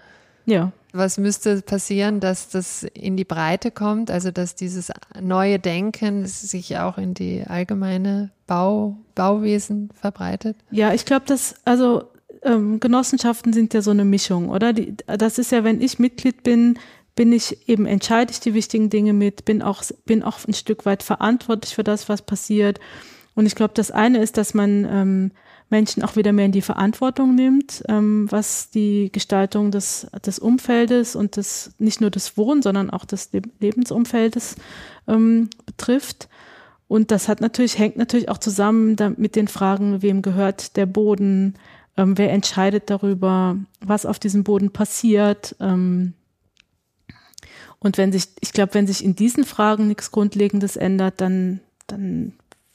Ja. 0.45 0.71
Was 0.93 1.17
müsste 1.17 1.61
passieren, 1.61 2.19
dass 2.19 2.49
das 2.49 2.83
in 2.83 3.15
die 3.15 3.23
Breite 3.23 3.71
kommt, 3.71 4.11
also 4.11 4.31
dass 4.31 4.55
dieses 4.55 4.91
neue 5.19 5.59
Denken 5.59 6.25
sich 6.25 6.77
auch 6.79 6.97
in 6.97 7.13
die 7.13 7.43
allgemeine 7.47 8.31
Bau, 8.47 8.97
Bauwesen 9.15 9.89
verbreitet? 9.93 10.57
Ja, 10.69 10.93
ich 10.93 11.05
glaube, 11.05 11.25
dass, 11.27 11.55
also 11.63 12.03
ähm, 12.43 12.79
Genossenschaften 12.79 13.53
sind 13.53 13.73
ja 13.73 13.81
so 13.81 13.91
eine 13.91 14.03
Mischung, 14.03 14.49
oder? 14.49 14.73
Die, 14.73 14.95
das 15.05 15.37
ist 15.37 15.51
ja, 15.51 15.63
wenn 15.63 15.81
ich 15.81 15.99
Mitglied 15.99 16.43
bin, 16.43 16.77
bin 17.21 17.33
ich 17.33 17.69
eben, 17.69 17.85
entscheide 17.85 18.31
ich 18.31 18.39
die 18.39 18.55
wichtigen 18.55 18.89
Dinge 18.89 19.13
mit, 19.13 19.45
bin 19.45 19.61
auch, 19.61 19.83
bin 20.07 20.23
auch 20.23 20.39
ein 20.47 20.55
Stück 20.55 20.87
weit 20.87 21.03
verantwortlich 21.03 21.75
für 21.75 21.83
das, 21.83 22.09
was 22.09 22.23
passiert. 22.23 22.79
Und 23.35 23.45
ich 23.45 23.53
glaube, 23.53 23.75
das 23.75 23.91
eine 23.91 24.17
ist, 24.23 24.37
dass 24.37 24.55
man 24.55 24.87
ähm, 24.89 25.31
Menschen 25.69 26.01
auch 26.01 26.15
wieder 26.15 26.33
mehr 26.33 26.45
in 26.47 26.51
die 26.51 26.63
Verantwortung 26.63 27.35
nimmt, 27.35 27.83
ähm, 27.89 28.25
was 28.31 28.71
die 28.71 29.11
Gestaltung 29.11 29.69
des, 29.69 30.07
des 30.25 30.39
Umfeldes 30.39 31.15
und 31.15 31.35
des, 31.35 31.75
nicht 31.77 32.01
nur 32.01 32.09
des 32.09 32.37
Wohn-, 32.37 32.63
sondern 32.63 32.89
auch 32.89 33.05
des 33.05 33.29
Lebensumfeldes 33.59 34.55
ähm, 35.07 35.51
betrifft. 35.67 36.27
Und 36.87 37.11
das 37.11 37.27
hat 37.27 37.39
natürlich, 37.39 37.77
hängt 37.77 37.97
natürlich 37.97 38.29
auch 38.29 38.39
zusammen 38.39 38.95
mit 39.17 39.35
den 39.35 39.47
Fragen, 39.47 40.01
wem 40.01 40.23
gehört 40.23 40.75
der 40.75 40.87
Boden, 40.87 41.53
ähm, 41.97 42.17
wer 42.17 42.31
entscheidet 42.31 42.89
darüber, 42.89 43.57
was 43.79 44.07
auf 44.07 44.17
diesem 44.17 44.43
Boden 44.43 44.71
passiert. 44.71 45.55
Ähm, 45.59 46.15
und 47.83 47.97
wenn 47.97 48.11
sich, 48.11 48.27
ich 48.39 48.53
glaube, 48.53 48.75
wenn 48.75 48.85
sich 48.85 49.03
in 49.03 49.15
diesen 49.15 49.43
Fragen 49.43 49.87
nichts 49.87 50.11
Grundlegendes 50.11 50.75
ändert, 50.75 51.19
dann, 51.19 51.61
dann 51.87 52.33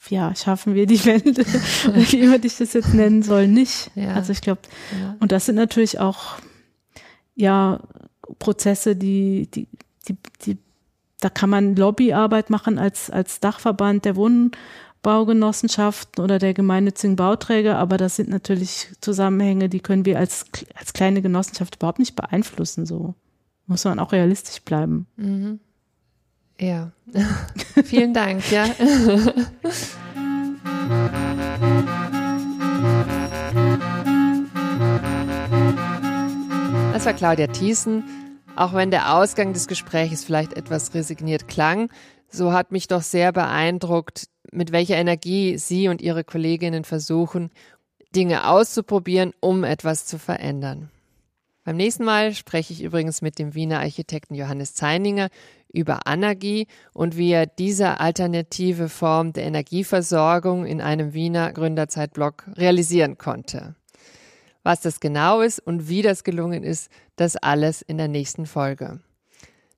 ja, 0.09 0.35
schaffen 0.35 0.75
wir 0.75 0.85
die 0.85 1.03
Welt, 1.05 1.25
wie 1.25 2.19
immer 2.19 2.43
ich 2.43 2.57
das 2.57 2.73
jetzt 2.73 2.93
nennen 2.93 3.23
soll, 3.23 3.47
nicht. 3.47 3.89
Ja. 3.95 4.13
Also 4.13 4.33
ich 4.33 4.41
glaube, 4.41 4.61
ja. 4.99 5.15
und 5.19 5.31
das 5.31 5.45
sind 5.45 5.55
natürlich 5.55 5.99
auch, 5.99 6.35
ja, 7.35 7.79
Prozesse, 8.39 8.97
die, 8.97 9.47
die, 9.49 9.69
die, 10.09 10.17
die, 10.45 10.57
da 11.21 11.29
kann 11.29 11.49
man 11.49 11.77
Lobbyarbeit 11.77 12.49
machen 12.49 12.77
als, 12.77 13.09
als 13.09 13.39
Dachverband 13.39 14.03
der 14.03 14.17
Wohnbaugenossenschaften 14.17 16.21
oder 16.21 16.37
der 16.37 16.53
gemeinnützigen 16.53 17.15
Bauträger, 17.15 17.77
aber 17.77 17.95
das 17.95 18.17
sind 18.17 18.27
natürlich 18.27 18.89
Zusammenhänge, 18.99 19.69
die 19.69 19.79
können 19.79 20.03
wir 20.03 20.19
als, 20.19 20.47
als 20.75 20.91
kleine 20.91 21.21
Genossenschaft 21.21 21.77
überhaupt 21.77 21.99
nicht 21.99 22.17
beeinflussen, 22.17 22.85
so. 22.85 23.15
Muss 23.67 23.83
man 23.83 23.99
auch 23.99 24.13
realistisch 24.13 24.61
bleiben. 24.61 25.07
Mhm. 25.17 25.59
Ja, 26.59 26.91
vielen 27.83 28.13
Dank, 28.13 28.49
ja. 28.51 28.65
Das 36.93 37.05
war 37.05 37.13
Claudia 37.13 37.47
Thiessen. 37.47 38.03
Auch 38.55 38.73
wenn 38.73 38.89
der 38.89 39.13
Ausgang 39.13 39.53
des 39.53 39.67
Gesprächs 39.67 40.23
vielleicht 40.23 40.53
etwas 40.53 40.95
resigniert 40.95 41.47
klang, 41.47 41.91
so 42.27 42.53
hat 42.53 42.71
mich 42.71 42.87
doch 42.87 43.03
sehr 43.03 43.31
beeindruckt, 43.31 44.27
mit 44.51 44.71
welcher 44.71 44.95
Energie 44.95 45.59
Sie 45.59 45.89
und 45.89 46.01
Ihre 46.01 46.23
Kolleginnen 46.23 46.83
versuchen, 46.83 47.51
Dinge 48.15 48.47
auszuprobieren, 48.47 49.33
um 49.39 49.63
etwas 49.63 50.07
zu 50.07 50.17
verändern. 50.17 50.89
Beim 51.67 51.75
nächsten 51.75 52.05
Mal 52.05 52.33
spreche 52.33 52.71
ich 52.71 52.81
übrigens 52.81 53.21
mit 53.21 53.39
dem 53.39 53.53
Wiener 53.53 53.79
Architekten 53.79 54.35
Johannes 54.35 54.73
Zeininger 54.73 55.27
über 55.67 56.07
Anergie 56.07 56.65
und 56.93 57.17
wie 57.17 57.31
er 57.31 57.45
diese 57.45 57.99
alternative 57.99 58.87
Form 58.87 59.33
der 59.33 59.43
Energieversorgung 59.43 60.65
in 60.65 60.79
einem 60.79 61.11
Wiener 61.11 61.51
Gründerzeitblock 61.51 62.45
realisieren 62.55 63.17
konnte. 63.17 63.75
Was 64.63 64.79
das 64.79 65.01
genau 65.01 65.41
ist 65.41 65.59
und 65.59 65.89
wie 65.89 66.01
das 66.01 66.23
gelungen 66.23 66.63
ist, 66.63 66.89
das 67.17 67.35
alles 67.35 67.81
in 67.81 67.97
der 67.97 68.07
nächsten 68.07 68.45
Folge. 68.45 69.01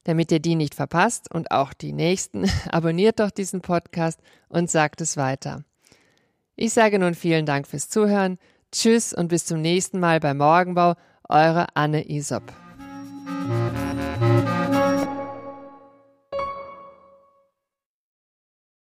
Damit 0.03 0.31
ihr 0.31 0.39
die 0.39 0.53
nicht 0.53 0.75
verpasst 0.75 1.33
und 1.33 1.49
auch 1.49 1.73
die 1.73 1.93
nächsten, 1.93 2.47
abonniert 2.71 3.19
doch 3.19 3.31
diesen 3.31 3.61
Podcast 3.61 4.19
und 4.47 4.69
sagt 4.69 5.01
es 5.01 5.17
weiter. 5.17 5.63
Ich 6.55 6.71
sage 6.71 6.99
nun 6.99 7.15
vielen 7.15 7.47
Dank 7.47 7.65
fürs 7.65 7.89
Zuhören. 7.89 8.37
Tschüss 8.71 9.11
und 9.11 9.29
bis 9.29 9.47
zum 9.47 9.59
nächsten 9.59 9.99
Mal 9.99 10.19
bei 10.19 10.35
Morgenbau 10.35 10.93
eure 11.31 11.67
Anne 11.75 12.01
Isab. 12.09 12.41